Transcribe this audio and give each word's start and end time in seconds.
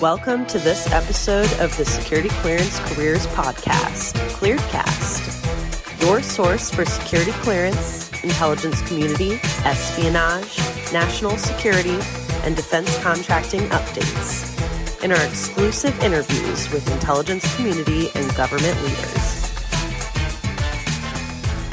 Welcome 0.00 0.46
to 0.46 0.60
this 0.60 0.92
episode 0.92 1.52
of 1.58 1.76
the 1.76 1.84
Security 1.84 2.28
Clearance 2.28 2.78
Careers 2.78 3.26
Podcast, 3.28 4.12
Clearedcast, 4.30 6.00
your 6.00 6.22
source 6.22 6.70
for 6.70 6.84
security 6.84 7.32
clearance, 7.42 8.08
intelligence 8.22 8.80
community, 8.82 9.40
espionage, 9.64 10.56
national 10.92 11.36
security, 11.36 11.98
and 12.44 12.54
defense 12.54 12.96
contracting 13.02 13.62
updates, 13.70 15.02
and 15.02 15.12
our 15.12 15.24
exclusive 15.24 16.00
interviews 16.00 16.70
with 16.70 16.88
intelligence 16.92 17.56
community 17.56 18.08
and 18.14 18.32
government 18.36 18.80
leaders. 18.82 19.50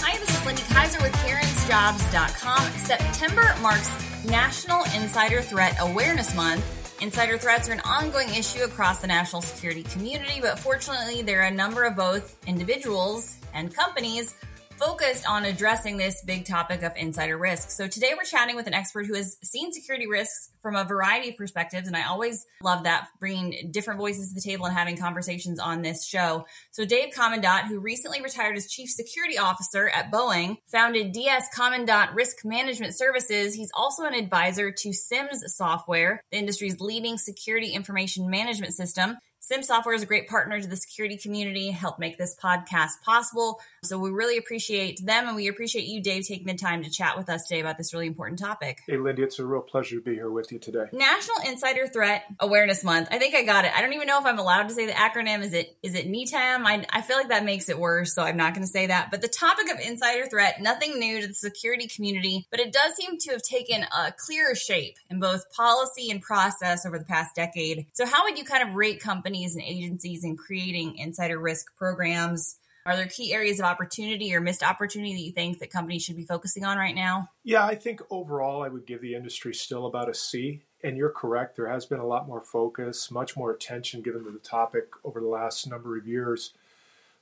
Hi, 0.01 0.17
this 0.17 0.35
is 0.35 0.45
Lindy 0.47 0.63
Kaiser 0.63 0.99
with 1.03 1.13
ClearanceJobs.com. 1.13 2.71
September 2.71 3.55
marks 3.61 4.25
National 4.25 4.83
Insider 4.95 5.43
Threat 5.43 5.77
Awareness 5.79 6.35
Month 6.35 6.65
Insider 7.05 7.37
threats 7.37 7.69
are 7.69 7.73
an 7.73 7.81
ongoing 7.81 8.29
issue 8.29 8.63
across 8.63 8.99
the 8.99 9.05
national 9.05 9.43
security 9.43 9.83
community, 9.83 10.39
but 10.41 10.57
fortunately, 10.57 11.21
there 11.21 11.43
are 11.43 11.45
a 11.45 11.51
number 11.51 11.83
of 11.83 11.95
both 11.95 12.35
individuals 12.47 13.37
and 13.53 13.71
companies 13.71 14.33
focused 14.77 15.27
on 15.27 15.45
addressing 15.45 15.97
this 15.97 16.21
big 16.25 16.45
topic 16.45 16.83
of 16.83 16.91
insider 16.97 17.37
risk. 17.37 17.71
So 17.71 17.87
today 17.87 18.13
we're 18.15 18.25
chatting 18.25 18.55
with 18.55 18.67
an 18.67 18.73
expert 18.73 19.05
who 19.05 19.13
has 19.15 19.37
seen 19.43 19.71
security 19.71 20.07
risks 20.07 20.51
from 20.61 20.75
a 20.75 20.83
variety 20.83 21.29
of 21.29 21.37
perspectives. 21.37 21.87
And 21.87 21.95
I 21.95 22.07
always 22.07 22.45
love 22.61 22.83
that, 22.83 23.07
bringing 23.19 23.71
different 23.71 23.99
voices 23.99 24.29
to 24.29 24.35
the 24.35 24.41
table 24.41 24.65
and 24.65 24.75
having 24.75 24.97
conversations 24.97 25.59
on 25.59 25.81
this 25.81 26.05
show. 26.05 26.45
So 26.71 26.85
Dave 26.85 27.13
Komendat, 27.13 27.67
who 27.67 27.79
recently 27.79 28.21
retired 28.21 28.57
as 28.57 28.69
chief 28.69 28.89
security 28.89 29.37
officer 29.37 29.87
at 29.89 30.11
Boeing, 30.11 30.57
founded 30.67 31.11
DS 31.13 31.47
Komendat 31.55 32.13
Risk 32.13 32.43
Management 32.43 32.97
Services. 32.97 33.55
He's 33.55 33.71
also 33.75 34.03
an 34.03 34.13
advisor 34.13 34.71
to 34.71 34.93
SIMS 34.93 35.43
Software, 35.55 36.23
the 36.31 36.37
industry's 36.37 36.79
leading 36.79 37.17
security 37.17 37.69
information 37.69 38.29
management 38.29 38.73
system. 38.73 39.17
Sim 39.47 39.61
Software 39.61 39.93
is 39.93 40.01
a 40.01 40.07
great 40.07 40.27
partner 40.27 40.59
to 40.59 40.67
the 40.67 40.75
security 40.75 41.17
community, 41.17 41.69
help 41.69 41.99
make 41.99 42.17
this 42.17 42.35
podcast 42.35 42.99
possible. 43.05 43.61
So 43.83 43.99
we 43.99 44.09
really 44.09 44.39
appreciate 44.39 45.05
them 45.05 45.27
and 45.27 45.35
we 45.35 45.47
appreciate 45.47 45.85
you, 45.85 46.01
Dave, 46.01 46.25
taking 46.25 46.47
the 46.47 46.55
time 46.55 46.81
to 46.81 46.89
chat 46.89 47.15
with 47.15 47.29
us 47.29 47.45
today 47.45 47.61
about 47.61 47.77
this 47.77 47.93
really 47.93 48.07
important 48.07 48.39
topic. 48.39 48.81
Hey, 48.87 48.97
Lindy, 48.97 49.21
it's 49.21 49.37
a 49.37 49.45
real 49.45 49.61
pleasure 49.61 49.97
to 49.97 50.01
be 50.01 50.15
here 50.15 50.31
with 50.31 50.51
you 50.51 50.57
today. 50.57 50.85
National 50.91 51.37
Insider 51.45 51.85
Threat 51.85 52.23
Awareness 52.39 52.83
Month. 52.83 53.09
I 53.11 53.19
think 53.19 53.35
I 53.35 53.43
got 53.43 53.65
it. 53.65 53.71
I 53.77 53.81
don't 53.81 53.93
even 53.93 54.07
know 54.07 54.17
if 54.19 54.25
I'm 54.25 54.39
allowed 54.39 54.67
to 54.69 54.73
say 54.73 54.87
the 54.87 54.93
acronym. 54.93 55.43
Is 55.43 55.53
it 55.53 55.77
is 55.83 55.93
it 55.93 56.07
NETAM? 56.07 56.65
I, 56.65 56.83
I 56.89 57.03
feel 57.03 57.17
like 57.17 57.27
that 57.27 57.45
makes 57.45 57.69
it 57.69 57.77
worse, 57.77 58.15
so 58.15 58.23
I'm 58.23 58.37
not 58.37 58.55
going 58.55 58.65
to 58.65 58.71
say 58.71 58.87
that. 58.87 59.11
But 59.11 59.21
the 59.21 59.27
topic 59.27 59.71
of 59.71 59.79
insider 59.79 60.25
threat, 60.25 60.59
nothing 60.59 60.97
new 60.97 61.21
to 61.21 61.27
the 61.27 61.35
security 61.35 61.87
community, 61.87 62.47
but 62.49 62.59
it 62.59 62.73
does 62.73 62.95
seem 62.95 63.19
to 63.19 63.33
have 63.33 63.43
taken 63.43 63.83
a 63.83 64.11
clearer 64.17 64.55
shape 64.55 64.95
in 65.11 65.19
both 65.19 65.51
policy 65.51 66.09
and 66.09 66.19
process 66.19 66.83
over 66.83 66.97
the 66.97 67.05
past 67.05 67.35
decade. 67.35 67.85
So 67.93 68.07
how 68.07 68.23
would 68.23 68.39
you 68.39 68.43
kind 68.43 68.67
of 68.67 68.73
rate 68.73 68.99
companies 68.99 69.34
companies 69.35 69.55
and 69.55 69.63
agencies 69.65 70.23
in 70.23 70.37
creating 70.37 70.97
insider 70.97 71.37
risk 71.37 71.75
programs? 71.75 72.57
Are 72.85 72.95
there 72.95 73.07
key 73.07 73.33
areas 73.33 73.59
of 73.59 73.65
opportunity 73.65 74.33
or 74.33 74.39
missed 74.39 74.63
opportunity 74.63 75.13
that 75.13 75.21
you 75.21 75.31
think 75.31 75.59
that 75.59 75.71
companies 75.71 76.03
should 76.03 76.15
be 76.15 76.23
focusing 76.23 76.63
on 76.63 76.77
right 76.77 76.95
now? 76.95 77.29
Yeah, 77.43 77.65
I 77.65 77.75
think 77.75 78.01
overall 78.09 78.63
I 78.63 78.69
would 78.69 78.85
give 78.85 79.01
the 79.01 79.15
industry 79.15 79.53
still 79.53 79.87
about 79.87 80.09
a 80.09 80.13
C. 80.13 80.61
And 80.83 80.95
you're 80.95 81.09
correct, 81.09 81.55
there 81.55 81.67
has 81.67 81.85
been 81.85 81.99
a 81.99 82.05
lot 82.05 82.27
more 82.27 82.41
focus, 82.41 83.09
much 83.09 83.35
more 83.35 83.51
attention 83.51 84.01
given 84.01 84.23
to 84.23 84.31
the 84.31 84.39
topic 84.39 84.89
over 85.03 85.19
the 85.19 85.27
last 85.27 85.67
number 85.67 85.97
of 85.97 86.07
years. 86.07 86.53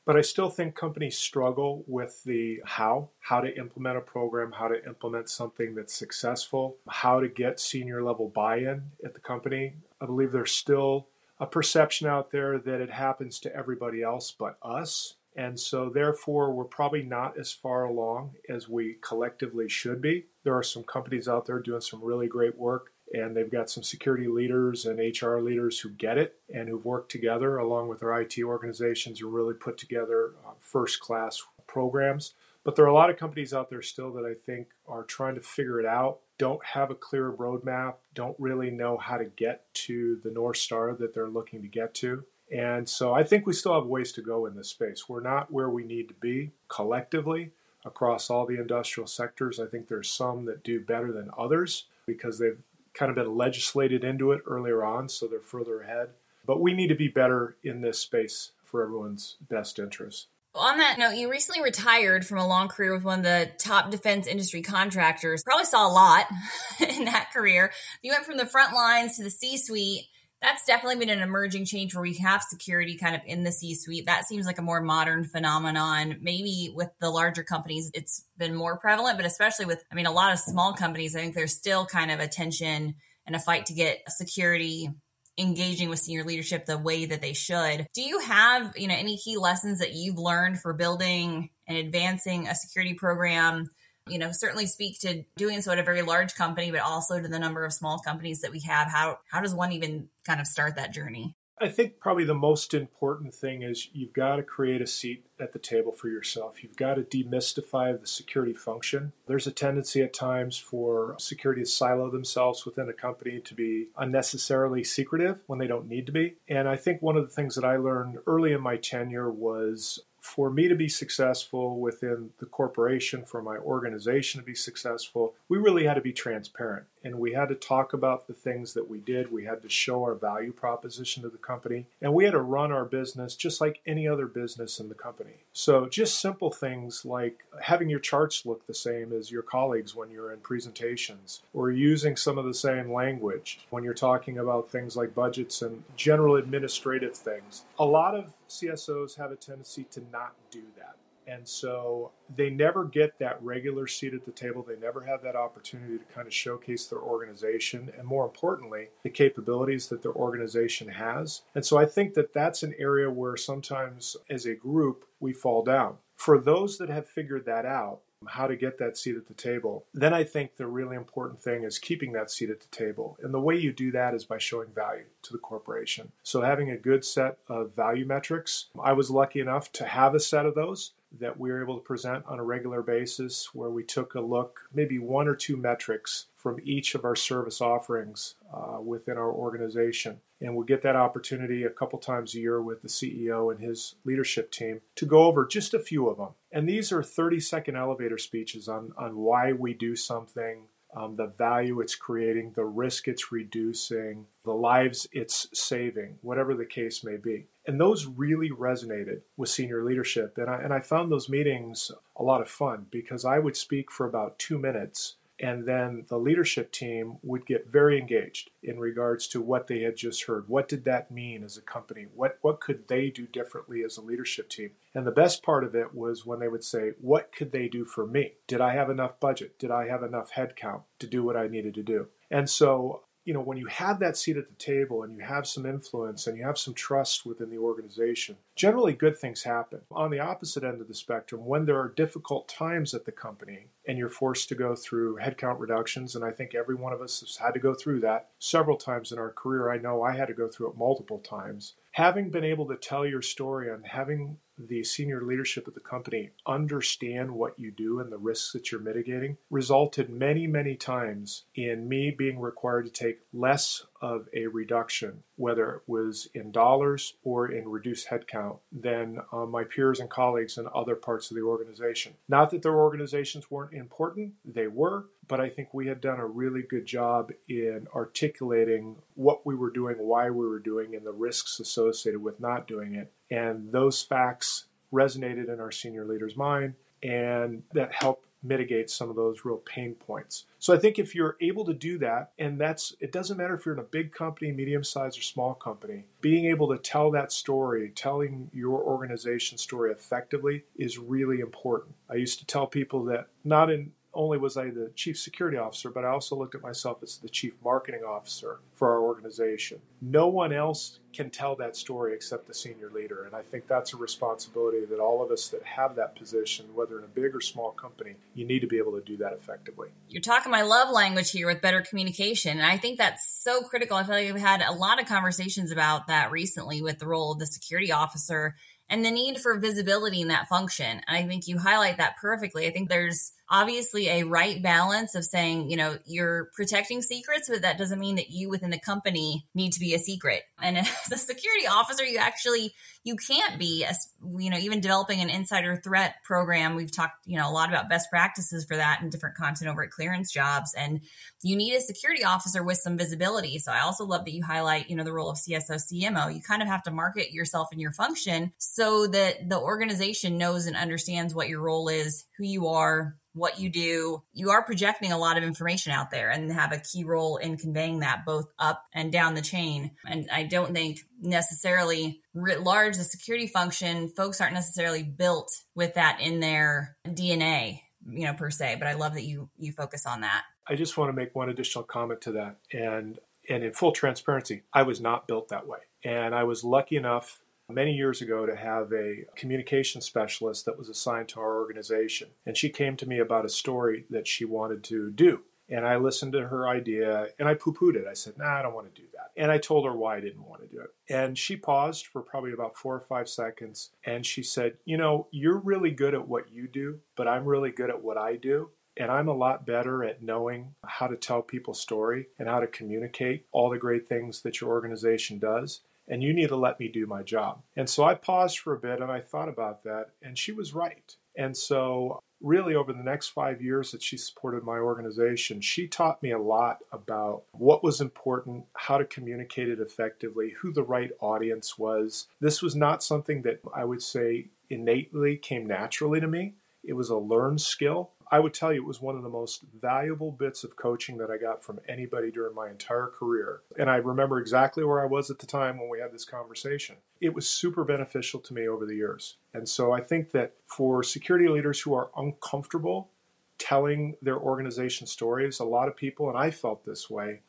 But 0.06 0.18
I 0.18 0.22
still 0.22 0.50
think 0.50 0.76
companies 0.76 1.18
struggle 1.18 1.86
with 1.88 2.26
the 2.26 2.62
how, 2.66 3.10
how 3.22 3.40
to 3.40 3.58
implement 3.58 3.98
a 3.98 4.02
program, 4.02 4.52
how 4.52 4.68
to 4.68 4.86
implement 4.86 5.30
something 5.30 5.76
that's 5.76 5.96
successful, 5.96 6.76
how 6.90 7.22
to 7.22 7.30
get 7.30 7.60
senior 7.60 8.04
level 8.04 8.28
buy 8.28 8.58
in 8.58 8.92
at 9.04 9.14
the 9.14 9.22
company. 9.22 9.76
I 10.02 10.06
believe 10.06 10.34
there's 10.34 10.52
still 10.52 11.08
a 11.40 11.46
perception 11.46 12.08
out 12.08 12.32
there 12.32 12.60
that 12.60 12.82
it 12.82 12.92
happens 12.92 13.40
to 13.40 13.56
everybody 13.56 14.02
else 14.02 14.32
but 14.38 14.58
us. 14.62 15.16
And 15.36 15.60
so, 15.60 15.90
therefore, 15.90 16.54
we're 16.54 16.64
probably 16.64 17.02
not 17.02 17.40
as 17.40 17.52
far 17.52 17.86
along 17.86 18.36
as 18.48 18.70
we 18.70 18.98
collectively 19.02 19.68
should 19.68 20.00
be. 20.02 20.26
There 20.44 20.56
are 20.56 20.64
some 20.64 20.84
companies 20.84 21.28
out 21.28 21.48
there 21.48 21.60
doing 21.60 21.82
some 21.82 22.04
really 22.04 22.28
great 22.28 22.56
work, 22.56 22.92
and 23.12 23.36
they've 23.36 23.52
got 23.52 23.70
some 23.70 23.82
security 23.82 24.28
leaders 24.28 24.86
and 24.86 25.00
HR 25.00 25.40
leaders 25.40 25.80
who 25.80 25.90
get 25.90 26.20
it 26.20 26.36
and 26.54 26.70
who've 26.70 26.86
worked 26.86 27.12
together 27.12 27.58
along 27.58 27.88
with 27.88 28.02
their 28.02 28.20
IT 28.20 28.38
organizations 28.44 29.20
to 29.20 29.28
really 29.28 29.56
put 29.56 29.78
together 29.78 30.34
uh, 30.46 30.52
first 30.60 31.00
class 31.00 31.42
programs. 31.66 32.36
But 32.64 32.76
there 32.76 32.86
are 32.86 32.90
a 32.90 32.94
lot 32.94 33.10
of 33.10 33.18
companies 33.18 33.54
out 33.54 33.70
there 33.70 33.82
still 33.82 34.12
that 34.14 34.26
I 34.26 34.36
think 34.46 34.68
are 34.88 35.04
trying 35.04 35.36
to 35.36 35.42
figure 35.42 35.80
it 35.80 35.86
out, 35.86 36.20
don't 36.38 36.64
have 36.64 36.92
a 36.92 36.96
clear 36.96 37.32
roadmap, 37.32 37.96
don't 38.14 38.40
really 38.40 38.72
know 38.72 38.98
how 38.98 39.18
to 39.18 39.26
get 39.26 39.74
to 39.74 40.20
the 40.24 40.32
North 40.32 40.58
Star 40.58 40.94
that 40.94 41.14
they're 41.14 41.28
looking 41.28 41.62
to 41.62 41.68
get 41.68 41.94
to. 41.96 42.24
And 42.52 42.88
so 42.88 43.14
I 43.14 43.24
think 43.24 43.46
we 43.46 43.54
still 43.54 43.74
have 43.74 43.86
ways 43.86 44.12
to 44.14 44.22
go 44.22 44.46
in 44.46 44.56
this 44.56 44.70
space. 44.70 45.10
We're 45.10 45.22
not 45.22 45.52
where 45.52 45.70
we 45.70 45.84
need 45.84 46.08
to 46.10 46.14
be 46.14 46.52
collectively 46.68 47.52
across 47.86 48.30
all 48.30 48.46
the 48.46 48.60
industrial 48.60 49.08
sectors. 49.08 49.60
I 49.60 49.66
think 49.66 49.88
there's 49.88 50.10
some 50.10 50.46
that 50.46 50.64
do 50.64 50.80
better 50.80 51.12
than 51.12 51.32
others 51.38 51.86
because 52.06 52.40
they've 52.40 52.60
kind 52.94 53.10
of 53.10 53.16
been 53.16 53.36
legislated 53.36 54.04
into 54.04 54.32
it 54.32 54.42
earlier 54.46 54.84
on, 54.84 55.10
so 55.10 55.28
they're 55.28 55.40
further 55.40 55.82
ahead. 55.82 56.10
But 56.46 56.62
we 56.62 56.74
need 56.74 56.88
to 56.88 56.96
be 56.96 57.08
better 57.08 57.56
in 57.64 57.82
this 57.82 58.00
space 58.00 58.52
for 58.64 58.84
everyone's 58.84 59.38
best 59.50 59.80
interest. 59.80 60.28
On 60.56 60.78
that 60.78 61.00
note, 61.00 61.16
you 61.16 61.32
recently 61.32 61.64
retired 61.64 62.28
from 62.28 62.38
a 62.38 62.48
long 62.48 62.68
career 62.68 62.94
with 62.94 63.04
one 63.04 63.20
of 63.20 63.26
the 63.26 63.50
top 63.58 63.90
defense 63.90 64.28
industry 64.28 64.62
contractors. 64.62 65.44
Probably 65.44 65.66
saw 65.66 65.88
a 65.88 65.92
lot 65.92 66.28
in 66.80 67.06
that 67.06 67.32
career. 67.34 67.72
You 68.04 68.12
went 68.12 68.26
from 68.26 68.38
the 68.38 68.46
front 68.46 68.74
lines 68.74 69.18
to 69.18 69.24
the 69.24 69.32
C 69.32 69.58
suite. 69.58 70.06
That's 70.44 70.64
definitely 70.66 70.98
been 70.98 71.10
an 71.10 71.24
emerging 71.24 71.66
change 71.66 71.96
where 71.96 72.04
we 72.04 72.16
have 72.18 72.44
security 72.44 72.98
kind 72.98 73.16
of 73.16 73.22
in 73.26 73.44
the 73.44 73.52
C 73.52 73.74
suite. 73.74 74.06
That 74.06 74.26
seems 74.26 74.46
like 74.46 74.60
a 74.60 74.62
more 74.64 74.82
modern 74.82 75.24
phenomenon. 75.24 76.18
Maybe 76.22 76.72
with 76.76 76.90
the 77.00 77.10
larger 77.10 77.44
companies, 77.44 77.90
it's 77.96 78.24
been 78.38 78.54
more 78.54 78.78
prevalent, 78.78 79.18
but 79.18 79.26
especially 79.26 79.66
with, 79.66 79.84
I 79.92 79.96
mean, 79.96 80.06
a 80.06 80.12
lot 80.12 80.34
of 80.34 80.40
small 80.40 80.74
companies, 80.74 81.16
I 81.16 81.20
think 81.20 81.34
there's 81.34 81.56
still 81.56 81.88
kind 81.88 82.12
of 82.12 82.20
a 82.20 82.28
tension 82.28 82.94
and 83.26 83.36
a 83.36 83.40
fight 83.40 83.68
to 83.68 83.74
get 83.74 84.04
security 84.08 84.92
engaging 85.38 85.90
with 85.90 86.00
senior 86.00 86.24
leadership 86.24 86.66
the 86.66 86.78
way 86.78 87.06
that 87.06 87.22
they 87.22 87.34
should. 87.34 87.88
Do 87.94 88.02
you 88.02 88.20
have, 88.20 88.74
you 88.78 88.88
know, 88.88 88.96
any 88.96 89.18
key 89.18 89.38
lessons 89.38 89.80
that 89.80 89.94
you've 89.94 90.18
learned 90.18 90.60
for 90.60 90.74
building 90.74 91.50
and 91.68 91.78
advancing 91.78 92.48
a 92.48 92.56
security 92.56 92.94
program? 92.94 93.70
You 94.08 94.20
know, 94.20 94.30
certainly 94.32 94.68
speak 94.68 95.00
to 95.02 95.24
doing 95.38 95.62
so 95.62 95.72
at 95.72 95.80
a 95.80 95.84
very 95.84 96.02
large 96.02 96.36
company, 96.36 96.72
but 96.72 96.82
also 96.82 97.22
to 97.22 97.28
the 97.28 97.40
number 97.40 97.64
of 97.64 97.74
small 97.74 98.00
companies 98.00 98.42
that 98.42 98.52
we 98.52 98.60
have. 98.62 98.90
How 98.90 99.20
how 99.32 99.42
does 99.42 99.56
one 99.56 99.72
even 99.72 100.10
kind 100.26 100.42
of 100.42 100.48
start 100.48 100.76
that 100.76 100.94
journey? 100.94 101.36
I 101.64 101.70
think 101.70 102.02
probably 102.02 102.26
the 102.26 102.34
most 102.34 102.74
important 102.74 103.34
thing 103.34 103.62
is 103.62 103.88
you've 103.94 104.12
got 104.12 104.36
to 104.36 104.44
create 104.44 104.82
a 104.82 104.88
seat 104.88 105.26
at 105.40 105.54
the 105.54 105.60
table 105.60 105.94
for 105.94 106.10
yourself. 106.10 106.62
You've 106.62 106.76
got 106.76 106.96
to 106.96 107.04
demystify 107.04 107.98
the 107.98 108.06
security 108.06 108.54
function. 108.54 109.14
There's 109.28 109.48
a 109.48 109.52
tendency 109.52 110.02
at 110.02 110.14
times 110.14 110.58
for 110.58 111.16
security 111.20 111.62
to 111.62 111.66
silo 111.66 112.12
themselves 112.12 112.66
within 112.66 112.90
a 112.90 112.94
company 112.94 113.40
to 113.40 113.54
be 113.54 113.88
unnecessarily 113.98 114.84
secretive 114.84 115.40
when 115.48 115.58
they 115.58 115.68
don't 115.68 115.88
need 115.88 116.06
to 116.08 116.12
be. 116.12 116.36
And 116.50 116.68
I 116.68 116.76
think 116.76 117.02
one 117.02 117.16
of 117.16 117.24
the 117.24 117.34
things 117.34 117.56
that 117.56 117.64
I 117.64 117.78
learned 117.78 118.18
early 118.28 118.52
in 118.52 118.60
my 118.60 118.76
tenure 118.76 119.32
was 119.32 120.02
for 120.20 120.50
me 120.50 120.68
to 120.68 120.76
be 120.76 120.90
successful 120.90 121.80
within 121.80 122.32
the 122.40 122.46
corporation, 122.46 123.24
for 123.24 123.42
my 123.42 123.56
organization 123.58 124.42
to 124.42 124.46
be 124.46 124.56
successful, 124.56 125.34
we 125.48 125.58
really 125.58 125.86
had 125.86 125.94
to 125.94 126.02
be 126.02 126.14
transparent 126.14 126.88
and 127.04 127.20
we 127.20 127.34
had 127.34 127.50
to 127.50 127.56
talk 127.56 127.94
about 127.94 128.28
the 128.28 128.34
things 128.34 128.74
that 128.74 128.90
we 128.90 129.00
did. 129.00 129.32
We 129.32 129.46
had 129.46 129.62
to 129.64 129.70
show 129.70 130.04
our 130.04 130.16
value 130.16 130.52
proposition 130.52 131.24
to 131.24 131.30
the 131.30 131.38
company 131.38 131.86
and 132.02 132.14
we 132.14 132.24
had 132.26 132.32
to 132.32 132.42
run 132.42 132.72
our 132.72 132.86
business 132.86 133.36
just 133.36 133.62
like 133.62 133.82
any 133.86 134.08
other 134.08 134.28
business 134.28 134.80
in 134.80 134.90
the 134.90 134.96
company. 134.96 135.44
So, 135.52 135.88
just 135.88 136.20
simple 136.20 136.52
things 136.52 137.06
like 137.06 137.46
having 137.62 137.90
your 137.90 138.00
charts 138.00 138.46
look 138.46 138.66
the 138.66 138.74
same 138.74 139.12
as 139.14 139.32
your 139.32 139.44
colleagues 139.44 139.96
when 139.96 140.10
you're 140.10 140.32
in 140.32 140.40
presentations 140.40 141.42
or 141.54 141.72
using 141.72 142.16
some 142.16 142.38
of 142.38 142.46
the 142.46 142.54
same 142.54 142.92
language 142.92 143.60
when 143.70 143.84
you're 143.84 143.94
talking 143.94 144.38
about 144.38 144.70
things 144.70 144.96
like 144.96 145.16
budgets 145.16 145.62
and 145.62 145.84
general 145.96 146.36
administrative 146.36 147.16
things. 147.16 147.64
A 147.78 147.86
lot 147.86 148.16
of 148.16 148.34
CSOs 148.50 149.18
have 149.18 149.32
a 149.32 149.36
tendency 149.36 149.84
to 149.92 150.02
not 150.12 150.34
do 150.52 150.64
that. 150.78 150.96
And 151.28 151.48
so 151.48 152.12
they 152.36 152.50
never 152.50 152.86
get 152.86 153.20
that 153.20 153.42
regular 153.42 153.88
seat 153.88 154.14
at 154.14 154.26
the 154.26 154.32
table. 154.32 154.64
They 154.64 154.76
never 154.76 155.06
have 155.06 155.22
that 155.24 155.36
opportunity 155.36 155.98
to 155.98 156.14
kind 156.14 156.28
of 156.28 156.34
showcase 156.34 156.86
their 156.86 157.02
organization 157.02 157.92
and, 157.98 158.08
more 158.08 158.26
importantly, 158.26 158.90
the 159.04 159.10
capabilities 159.10 159.88
that 159.88 160.02
their 160.02 160.14
organization 160.14 160.90
has. 160.90 161.42
And 161.56 161.66
so 161.66 161.78
I 161.78 161.86
think 161.86 162.14
that 162.16 162.34
that's 162.34 162.64
an 162.64 162.74
area 162.78 163.10
where 163.10 163.38
sometimes 163.38 164.18
as 164.30 164.46
a 164.46 164.56
group 164.56 165.06
we 165.20 165.34
fall 165.34 165.64
down. 165.64 165.98
For 166.16 166.38
those 166.38 166.78
that 166.78 166.90
have 166.90 167.08
figured 167.08 167.46
that 167.46 167.66
out, 167.66 168.02
how 168.26 168.48
to 168.48 168.56
get 168.56 168.78
that 168.80 168.98
seat 168.98 169.16
at 169.16 169.28
the 169.28 169.34
table, 169.34 169.86
then 169.94 170.14
I 170.14 170.24
think 170.24 170.56
the 170.56 170.68
really 170.68 170.96
important 170.96 171.42
thing 171.42 171.64
is 171.64 171.80
keeping 171.80 172.12
that 172.14 172.32
seat 172.32 172.50
at 172.50 172.62
the 172.62 172.68
table. 172.68 173.18
And 173.22 173.34
the 173.34 173.40
way 173.40 173.56
you 173.56 173.72
do 173.72 173.92
that 173.92 174.14
is 174.14 174.26
by 174.26 174.38
showing 174.38 174.70
value 174.70 175.06
to 175.24 175.34
the 175.34 175.40
corporation. 175.40 176.12
So 176.24 176.42
having 176.42 176.70
a 176.70 176.78
good 176.78 177.06
set 177.06 177.38
of 177.48 177.76
value 177.76 178.06
metrics. 178.06 178.68
I 178.82 178.94
was 178.94 179.10
lucky 179.10 179.40
enough 179.40 179.72
to 179.74 179.86
have 179.86 180.16
a 180.16 180.20
set 180.20 180.46
of 180.46 180.56
those 180.56 180.92
that 181.20 181.40
we 181.40 181.52
were 181.52 181.62
able 181.62 181.78
to 181.78 181.84
present 181.84 182.26
on 182.28 182.40
a 182.40 182.44
regular 182.44 182.82
basis 182.82 183.50
where 183.54 183.70
we 183.70 183.84
took 183.84 184.16
a 184.16 184.22
look, 184.22 184.62
maybe 184.74 184.98
one 184.98 185.28
or 185.28 185.36
two 185.36 185.56
metrics 185.56 186.28
from 186.36 186.60
each 186.64 186.96
of 186.96 187.06
our 187.06 187.16
service 187.16 187.62
offerings 187.62 188.36
uh, 188.54 188.82
within 188.82 189.18
our 189.18 189.32
organization. 189.32 190.20
And 190.42 190.56
we 190.56 190.66
get 190.66 190.82
that 190.84 190.96
opportunity 190.96 191.64
a 191.64 191.70
couple 191.70 192.00
times 192.00 192.36
a 192.36 192.40
year 192.40 192.62
with 192.62 192.82
the 192.82 192.90
CEO 192.90 193.52
and 193.52 193.64
his 193.64 193.96
leadership 194.04 194.52
team 194.52 194.82
to 194.96 195.06
go 195.06 195.24
over 195.24 195.46
just 195.46 195.74
a 195.74 195.80
few 195.80 196.10
of 196.10 196.18
them. 196.18 196.30
And 196.54 196.70
these 196.70 196.92
are 196.92 197.02
30 197.02 197.40
second 197.40 197.76
elevator 197.76 198.20
speeches 198.20 198.70
on, 198.70 198.94
on 198.96 199.18
why 199.18 199.54
we 199.54 199.74
do 199.74 199.96
something, 199.96 200.66
um, 200.96 201.16
the 201.16 201.26
value 201.26 201.82
it's 201.82 201.96
creating, 201.96 202.54
the 202.56 202.64
risk 202.64 203.08
it's 203.08 203.32
reducing, 203.32 204.28
the 204.46 204.54
lives 204.54 205.08
it's 205.12 205.48
saving, 205.52 206.20
whatever 206.22 206.54
the 206.54 206.66
case 206.66 207.04
may 207.04 207.18
be. 207.18 207.48
And 207.66 207.80
those 207.80 208.06
really 208.06 208.52
resonated 208.52 209.22
with 209.36 209.50
senior 209.50 209.84
leadership. 209.84 210.38
And 210.38 210.48
I, 210.48 210.62
and 210.62 210.72
I 210.72 210.82
found 210.82 211.12
those 211.12 211.28
meetings 211.28 211.92
a 212.16 212.22
lot 212.24 212.42
of 212.42 212.48
fun 212.48 212.86
because 212.92 213.26
I 213.26 213.40
would 213.40 213.58
speak 213.58 213.92
for 213.92 214.06
about 214.06 214.38
two 214.38 214.60
minutes 214.60 215.16
and 215.40 215.66
then 215.66 216.06
the 216.10 216.18
leadership 216.18 216.72
team 216.72 217.18
would 217.24 217.46
get 217.46 217.72
very 217.72 218.00
engaged 218.00 218.52
in 218.62 218.80
regards 218.80 219.28
to 219.28 219.42
what 219.42 219.68
they 219.68 219.82
had 219.82 219.96
just 219.96 220.26
heard. 220.26 220.48
What 220.48 220.68
did 220.68 220.86
that 220.86 221.12
mean 221.12 221.44
as 221.44 221.58
a 221.58 221.62
company? 221.62 222.08
What 222.14 222.38
what 222.42 222.60
could 222.60 222.88
they 222.88 223.10
do 223.10 223.26
differently 223.26 223.84
as 223.84 223.98
a 223.98 224.02
leadership 224.02 224.50
team? 224.50 224.72
And 224.94 225.08
the 225.08 225.12
best 225.12 225.44
part 225.44 225.64
of 225.64 225.76
it 225.76 225.94
was 225.94 226.26
when 226.26 226.40
they 226.40 226.48
would 226.48 226.64
say, 226.64 226.94
"What 227.00 227.32
could 227.32 227.52
they 227.52 227.68
do 227.68 227.86
for 227.86 228.06
me? 228.06 228.34
Did 228.48 228.62
I 228.62 228.74
have 228.74 228.90
enough 228.90 229.20
budget? 229.20 229.58
Did 229.58 229.72
I 229.72 229.88
have 229.88 230.04
enough 230.04 230.34
headcount 230.34 230.84
to 231.00 231.08
do 231.08 231.24
what 231.24 231.38
I 231.38 231.48
needed 231.48 231.74
to 231.76 231.84
do?" 231.84 232.08
And 232.30 232.50
so 232.50 233.04
you 233.26 233.34
know, 233.34 233.42
when 233.42 233.58
you 233.58 233.68
have 233.68 234.00
that 234.00 234.18
seat 234.18 234.38
at 234.38 234.50
the 234.50 234.56
table 234.56 235.04
and 235.04 235.16
you 235.16 235.24
have 235.24 235.48
some 235.48 235.66
influence 235.66 236.28
and 236.28 236.38
you 236.38 236.44
have 236.44 236.58
some 236.58 236.74
trust 236.74 237.26
within 237.26 237.50
the 237.50 237.58
organization, 237.58 238.36
generally 238.56 238.94
good 238.94 239.18
things 239.18 239.44
happen. 239.44 239.82
On 239.92 240.12
the 240.12 240.20
opposite 240.20 240.64
end 240.64 240.82
of 240.82 240.88
the 240.88 240.94
spectrum, 240.94 241.46
when 241.46 241.66
there 241.66 241.80
are 241.80 241.94
difficult 241.96 242.48
times 242.48 242.94
at 242.94 243.06
the 243.06 243.12
company 243.12 243.68
and 243.88 243.98
you're 243.98 244.10
forced 244.10 244.50
to 244.50 244.56
go 244.56 244.76
through 244.76 245.18
headcount 245.18 245.60
reductions, 245.60 246.16
and 246.16 246.24
I 246.24 246.32
think 246.32 246.54
every 246.54 246.76
one 246.76 246.94
of 246.94 247.02
us 247.02 247.22
has 247.22 247.38
had 247.38 247.54
to 247.54 247.60
go 247.60 247.74
through 247.74 248.02
that 248.02 248.30
several 248.40 248.78
times 248.78 249.12
in 249.12 249.20
our 249.20 249.32
career. 249.32 249.72
I 249.72 249.78
know 249.78 250.02
I 250.02 250.16
had 250.16 250.28
to 250.28 250.34
go 250.34 250.48
through 250.48 250.72
it 250.72 250.78
multiple 250.78 251.20
times. 251.20 251.76
Having 251.92 252.32
been 252.32 252.44
able 252.44 252.68
to 252.68 252.76
tell 252.76 253.06
your 253.06 253.22
story 253.22 253.72
and 253.72 253.86
having 253.86 254.38
the 254.58 254.84
senior 254.84 255.22
leadership 255.22 255.68
of 255.68 255.74
the 255.74 255.80
company 255.80 256.32
understand 256.46 257.32
what 257.32 257.58
you 257.58 257.72
do 257.72 258.00
and 258.00 258.12
the 258.12 258.18
risks 258.18 258.52
that 258.54 258.72
you're 258.72 258.82
mitigating 258.82 259.38
resulted 259.50 260.10
many, 260.10 260.48
many 260.48 260.76
times 260.76 261.44
in 261.56 261.88
me 261.88 262.12
being 262.12 262.40
required 262.40 262.86
to 262.86 262.92
take 262.92 263.20
less 263.34 263.86
of 264.02 264.28
a 264.34 264.48
reduction, 264.48 265.24
whether 265.38 265.76
it 265.76 265.82
was 265.88 266.28
in 266.34 266.52
dollars 266.52 267.14
or 267.24 267.50
in 267.50 267.70
reduced 267.70 268.10
headcount, 268.10 268.58
than 268.72 269.20
uh, 269.32 269.46
my 269.46 269.64
peers 269.64 270.00
and 270.00 270.10
colleagues 270.10 270.58
in 270.58 270.68
other 270.76 270.96
parts 270.96 271.32
of 271.32 271.36
the 271.36 271.44
organization. 271.44 272.14
Not 272.28 272.50
that 272.52 272.62
their 272.62 272.76
organizations 272.76 273.50
weren't 273.50 273.74
important, 273.74 274.34
they 274.44 274.68
were, 274.68 275.06
but 275.28 275.40
I 275.40 275.50
think 275.50 275.74
we 275.74 275.88
had 275.88 276.02
done 276.02 276.20
a 276.20 276.26
really 276.26 276.62
good 276.62 276.86
job 276.86 277.32
in 277.48 277.88
articulating 277.96 278.98
what 279.16 279.46
we 279.46 279.56
were 279.56 279.72
doing, 279.72 279.96
why 279.98 280.30
we 280.30 280.48
were 280.48 280.60
doing, 280.60 280.96
and 280.96 281.06
the 281.06 281.12
risks 281.12 281.60
associated 281.60 282.22
with 282.22 282.40
not 282.40 282.68
doing 282.68 282.96
it. 282.96 283.12
And 283.32 283.72
those 283.72 284.02
facts 284.02 284.66
resonated 284.92 285.52
in 285.52 285.60
our 285.60 285.72
senior 285.72 286.06
leaders' 286.06 286.38
mind, 286.38 286.76
and 287.02 287.64
that 287.74 287.94
helped 287.94 288.28
mitigate 288.44 288.90
some 288.90 289.10
of 289.10 289.16
those 289.16 289.46
real 289.46 289.58
pain 289.58 289.96
points. 289.96 290.46
So 290.60 290.74
I 290.74 290.78
think 290.78 291.00
if 291.00 291.16
you're 291.16 291.38
able 291.40 291.64
to 291.66 291.74
do 291.74 291.98
that, 292.00 292.32
and 292.38 292.60
that's 292.60 292.94
it 293.00 293.12
doesn't 293.12 293.38
matter 293.38 293.56
if 293.56 293.66
you're 293.66 293.76
in 293.76 293.80
a 293.80 293.84
big 293.84 294.14
company, 294.14 294.52
medium 294.52 294.84
sized, 294.84 295.18
or 295.18 295.22
small 295.22 295.54
company, 295.54 296.06
being 296.22 296.46
able 296.46 296.68
to 296.70 296.78
tell 296.78 297.10
that 297.12 297.32
story, 297.32 297.92
telling 297.96 298.50
your 298.54 298.84
organization 298.84 299.58
story 299.58 299.92
effectively 299.92 300.64
is 300.76 300.98
really 301.00 301.40
important. 301.40 301.96
I 302.10 302.16
used 302.16 302.40
to 302.40 302.46
tell 302.46 302.68
people 302.68 303.06
that 303.06 303.28
not 303.44 303.72
in 303.72 303.94
only 304.14 304.38
was 304.38 304.58
I 304.58 304.66
the 304.70 304.92
chief 304.96 305.18
security 305.18 305.58
officer, 305.58 305.90
but 305.90 306.06
I 306.06 306.10
also 306.10 306.36
looked 306.36 306.56
at 306.56 306.62
myself 306.62 307.02
as 307.04 307.18
the 307.18 307.30
chief 307.30 307.54
marketing 307.64 308.02
officer 308.08 308.60
for 308.76 308.92
our 308.92 309.02
organization. 309.02 309.80
No 310.02 310.28
one 310.28 310.54
else 310.54 311.00
can 311.14 311.30
tell 311.30 311.56
that 311.56 311.76
story 311.76 312.14
except 312.14 312.48
the 312.48 312.54
senior 312.54 312.90
leader. 312.90 313.26
And 313.26 313.36
I 313.36 313.42
think 313.42 313.68
that's 313.68 313.94
a 313.94 313.98
responsibility 313.98 314.86
that 314.86 315.00
all 315.00 315.24
of 315.24 315.32
us 315.32 315.48
that 315.50 315.64
have 315.64 315.96
that 315.96 316.16
position, 316.16 316.66
whether 316.74 316.98
in 316.98 317.04
a 317.04 317.08
big 317.08 317.36
or 317.36 317.42
small 317.42 317.72
company, 317.72 318.16
you 318.34 318.46
need 318.46 318.60
to 318.60 318.68
be 318.68 318.78
able 318.78 318.94
to 318.94 319.02
do 319.02 319.18
that 319.18 319.34
effectively. 319.34 319.90
You're 320.10 320.22
talking 320.22 320.52
my 320.52 320.64
love 320.64 320.90
language 320.90 321.32
here 321.32 321.48
with 321.48 321.62
better 321.62 321.82
communication. 321.82 322.58
And 322.58 322.66
I 322.66 322.78
think 322.78 322.98
that's 322.98 323.42
so 323.44 323.62
critical. 323.62 323.98
I 323.98 324.04
feel 324.04 324.16
like 324.16 324.34
we've 324.34 324.42
had 324.42 324.62
a 324.62 324.74
lot 324.74 325.02
of 325.02 325.08
conversations 325.08 325.72
about 325.72 326.08
that 326.08 326.32
recently 326.32 326.82
with 326.82 327.00
the 327.00 327.08
role 327.08 327.32
of 327.32 327.40
the 327.40 327.48
security 327.48 327.92
officer 327.92 328.56
and 328.90 329.04
the 329.04 329.12
need 329.12 329.40
for 329.40 329.58
visibility 329.58 330.22
in 330.22 330.28
that 330.28 330.48
function. 330.48 331.02
And 331.08 331.18
I 331.18 331.26
think 331.26 331.48
you 331.48 331.58
highlight 331.58 331.98
that 331.98 332.18
perfectly. 332.18 332.68
I 332.68 332.72
think 332.72 332.90
there's 332.90 333.34
obviously 333.54 334.10
a 334.10 334.24
right 334.24 334.64
balance 334.64 335.14
of 335.14 335.24
saying, 335.24 335.70
you 335.70 335.78
know, 335.78 335.96
you're 336.08 336.50
protecting 336.56 337.04
secrets, 337.04 337.48
but 337.48 337.62
that 337.62 337.78
doesn't 337.78 338.00
mean 338.00 338.16
that 338.16 338.32
you 338.32 338.50
within 338.50 338.72
the 338.72 338.80
company 338.80 339.46
need 339.54 339.72
to 339.72 339.80
be 339.80 339.94
a 339.94 340.00
secret. 340.00 340.42
And 340.60 340.76
as 340.80 341.12
a 341.12 341.18
security 341.18 341.68
officer, 341.68 342.04
you 342.04 342.18
actually 342.18 342.74
you 343.04 343.16
can't 343.16 343.60
be, 343.60 343.84
a, 343.84 343.94
you 344.40 344.50
know, 344.50 344.58
even 344.58 344.80
developing 344.80 345.20
an 345.20 345.30
insider 345.30 345.76
threat 345.76 346.16
program. 346.24 346.74
We've 346.76 346.92
talked, 346.92 347.28
you 347.28 347.38
know, 347.38 347.48
a 347.48 347.52
lot 347.52 347.70
about 347.70 347.90
best 347.90 348.10
practices 348.10 348.66
for 348.66 348.76
that 348.78 349.02
and 349.02 349.12
different 349.12 349.36
content 349.36 349.70
over 349.70 349.84
at 349.84 349.92
clearance 349.92 350.32
jobs. 350.32 350.74
and 350.76 351.02
you 351.44 351.56
need 351.56 351.76
a 351.76 351.82
security 351.82 352.24
officer 352.24 352.64
with 352.64 352.78
some 352.78 352.98
visibility. 352.98 353.60
So 353.60 353.72
I 353.72 353.82
also 353.82 354.06
love 354.06 354.24
that 354.26 354.34
you 354.34 354.44
highlight, 354.44 354.90
you 354.90 354.96
know, 354.96 355.04
the 355.04 355.12
role 355.12 355.30
of 355.30 355.38
CSO, 355.38 355.76
CMO. 355.76 356.34
You 356.34 356.42
kind 356.42 356.62
of 356.62 356.70
have 356.70 356.84
to 356.84 356.92
market 356.92 357.34
yourself 357.34 357.68
and 357.72 357.82
your 357.82 357.92
function 357.92 358.54
so 358.58 359.08
that 359.08 359.50
the 359.50 359.60
organization 359.60 360.38
knows 360.38 360.66
and 360.66 360.78
understands 360.78 361.36
what 361.36 361.50
your 361.50 361.60
role 361.60 361.90
is, 361.90 362.24
who 362.38 362.46
you 362.46 362.70
are, 362.70 363.18
what 363.34 363.60
you 363.60 363.70
do, 363.70 364.24
you 364.34 364.52
are 364.52 364.64
projecting 364.64 365.12
a 365.12 365.18
lot 365.18 365.38
of 365.38 365.44
information 365.44 365.92
out 365.92 366.12
there 366.12 366.30
and 366.30 366.52
have 366.52 366.72
a 366.72 366.80
key 366.80 367.04
role 367.04 367.38
in 367.38 367.58
conveying 367.58 368.00
that 368.00 368.26
both 368.26 368.46
up 368.60 368.84
and 368.94 369.12
down 369.12 369.34
the 369.34 369.42
chain. 369.42 369.92
And 370.06 370.30
I 370.32 370.44
don't 370.44 370.74
think 370.74 371.00
necessarily 371.20 372.22
writ 372.34 372.62
large, 372.62 372.98
the 372.98 373.04
security 373.04 373.48
function, 373.48 374.10
folks 374.10 374.40
aren't 374.40 374.54
necessarily 374.54 375.04
built 375.04 375.52
with 375.76 375.96
that 375.96 376.20
in 376.22 376.40
their 376.40 376.96
DNA, 377.08 377.82
you 378.08 378.26
know, 378.26 378.34
per 378.34 378.52
se. 378.52 378.76
But 378.78 378.88
I 378.88 378.94
love 378.94 379.16
that 379.16 379.24
you 379.24 379.50
you 379.58 379.72
focus 379.72 380.06
on 380.06 380.22
that. 380.22 380.44
I 380.68 380.76
just 380.76 380.98
want 380.98 381.10
to 381.10 381.14
make 381.14 381.36
one 381.36 381.50
additional 381.50 381.84
comment 381.84 382.22
to 382.22 382.34
that. 382.34 382.58
And 382.72 383.20
and 383.50 383.64
in 383.64 383.74
full 383.74 383.92
transparency, 383.92 384.64
I 384.72 384.84
was 384.84 385.02
not 385.02 385.28
built 385.28 385.50
that 385.50 385.68
way. 385.68 385.80
And 386.04 386.34
I 386.36 386.44
was 386.44 386.64
lucky 386.64 386.96
enough 386.96 387.40
many 387.70 387.94
years 387.94 388.22
ago 388.22 388.46
to 388.46 388.56
have 388.56 388.92
a 388.92 389.26
communication 389.36 390.02
specialist 390.02 390.66
that 390.66 390.78
was 390.78 390.90
assigned 390.90 391.30
to 391.30 391.40
our 391.40 391.60
organization. 391.60 392.30
And 392.46 392.58
she 392.58 392.70
came 392.70 392.98
to 392.98 393.08
me 393.08 393.20
about 393.20 393.46
a 393.46 393.50
story 393.50 394.06
that 394.10 394.28
she 394.28 394.46
wanted 394.46 394.84
to 394.86 395.12
do. 395.12 395.42
And 395.70 395.88
I 395.88 395.96
listened 395.96 396.34
to 396.34 396.48
her 396.48 396.68
idea 396.68 397.30
and 397.40 397.48
I 397.48 397.54
poo 397.54 397.74
pooed 397.74 397.96
it. 397.96 398.06
I 398.10 398.14
said, 398.14 398.38
nah, 398.38 398.60
I 398.60 398.62
don't 398.62 398.76
want 398.76 398.94
to 398.94 399.02
do 399.02 399.08
that. 399.14 399.32
And 399.42 399.52
I 399.52 399.58
told 399.58 399.86
her 399.86 399.96
why 399.96 400.18
I 400.18 400.20
didn't 400.20 400.48
want 400.48 400.62
to 400.62 400.68
do 400.68 400.82
it. 400.82 400.94
And 401.10 401.38
she 401.38 401.56
paused 401.56 402.06
for 402.06 402.22
probably 402.22 402.52
about 402.52 402.76
four 402.76 402.96
or 402.96 403.00
five 403.00 403.30
seconds 403.30 403.92
and 404.06 404.26
she 404.26 404.44
said, 404.44 404.74
You 404.86 404.98
know, 404.98 405.28
you're 405.32 405.58
really 405.58 405.92
good 405.92 406.14
at 406.14 406.28
what 406.28 406.52
you 406.52 406.68
do, 406.68 407.00
but 407.16 407.28
I'm 407.28 407.46
really 407.46 407.72
good 407.72 407.90
at 407.90 408.04
what 408.04 408.18
I 408.18 408.36
do. 408.36 408.70
And 408.96 409.10
I'm 409.10 409.28
a 409.28 409.34
lot 409.34 409.66
better 409.66 410.04
at 410.04 410.22
knowing 410.22 410.76
how 410.86 411.08
to 411.08 411.16
tell 411.16 411.42
people's 411.42 411.82
story 411.82 412.28
and 412.38 412.48
how 412.48 412.60
to 412.60 412.68
communicate 412.68 413.48
all 413.52 413.72
the 413.72 413.80
great 413.80 414.08
things 414.08 414.42
that 414.42 414.62
your 414.62 414.70
organization 414.70 415.40
does 415.40 415.82
and 416.08 416.22
you 416.22 416.34
need 416.34 416.50
to 416.50 416.56
let 416.56 416.80
me 416.80 416.88
do 416.88 417.06
my 417.06 417.24
job. 417.24 417.62
And 417.76 417.90
so 417.90 418.04
I 418.04 418.16
paused 418.16 418.60
for 418.60 418.74
a 418.74 418.80
bit 418.80 419.02
and 419.02 419.12
I 419.12 419.22
thought 419.22 419.50
about 419.50 419.84
that, 419.84 420.08
and 420.22 420.38
she 420.38 420.52
was 420.52 420.74
right. 420.74 421.16
And 421.36 421.58
so, 421.58 422.20
really, 422.42 422.76
over 422.76 422.94
the 422.94 423.04
next 423.04 423.30
five 423.30 423.62
years 423.62 423.92
that 423.92 424.04
she 424.04 424.18
supported 424.18 424.64
my 424.64 424.78
organization, 424.78 425.62
she 425.62 425.88
taught 425.88 426.22
me 426.22 426.32
a 426.32 426.40
lot 426.40 426.80
about 426.92 427.44
what 427.54 427.84
was 427.84 428.02
important, 428.02 428.66
how 428.76 428.98
to 428.98 429.06
communicate 429.06 429.70
it 429.70 429.80
effectively, 429.80 430.54
who 430.62 430.72
the 430.72 430.84
right 430.84 431.12
audience 431.20 431.78
was. 431.78 432.28
This 432.40 432.62
was 432.62 432.76
not 432.76 433.04
something 433.04 433.42
that 433.44 433.62
I 433.76 433.86
would 433.86 434.02
say 434.02 434.50
innately 434.70 435.38
came 435.38 435.66
naturally 435.66 436.20
to 436.20 436.28
me. 436.28 436.54
It 436.84 436.94
was 436.94 437.10
a 437.10 437.18
learned 437.18 437.62
skill. 437.62 438.12
I 438.34 438.40
would 438.40 438.56
tell 438.56 438.74
you 438.74 438.82
it 438.82 438.88
was 438.88 439.00
one 439.00 439.16
of 439.16 439.22
the 439.22 439.30
most 439.30 439.62
valuable 439.80 440.32
bits 440.32 440.64
of 440.64 440.76
coaching 440.76 441.20
that 441.20 441.30
I 441.30 441.38
got 441.38 441.64
from 441.64 441.80
anybody 441.88 442.32
during 442.32 442.56
my 442.56 442.68
entire 442.68 443.06
career. 443.06 443.62
And 443.78 443.92
I 443.92 443.98
remember 443.98 444.40
exactly 444.40 444.84
where 444.84 445.04
I 445.04 445.06
was 445.06 445.30
at 445.30 445.38
the 445.38 445.46
time 445.46 445.78
when 445.78 445.88
we 445.88 446.00
had 446.00 446.12
this 446.12 446.26
conversation. 446.26 446.96
It 447.22 447.36
was 447.36 447.48
super 447.48 447.84
beneficial 447.84 448.40
to 448.40 448.54
me 448.56 448.68
over 448.68 448.88
the 448.88 448.96
years. 448.96 449.36
And 449.54 449.70
so 449.70 449.92
I 449.92 450.02
think 450.02 450.32
that 450.32 450.54
for 450.66 451.04
security 451.04 451.48
leaders 451.48 451.80
who 451.82 451.94
are 451.94 452.10
uncomfortable 452.18 453.12
telling 453.60 454.16
their 454.20 454.40
organization 454.40 455.06
stories, 455.06 455.60
a 455.60 455.64
lot 455.64 455.88
of 455.88 455.96
people, 455.96 456.28
and 456.28 456.36
I 456.36 456.50
felt 456.50 456.86
this 456.86 457.12
way, 457.12 457.42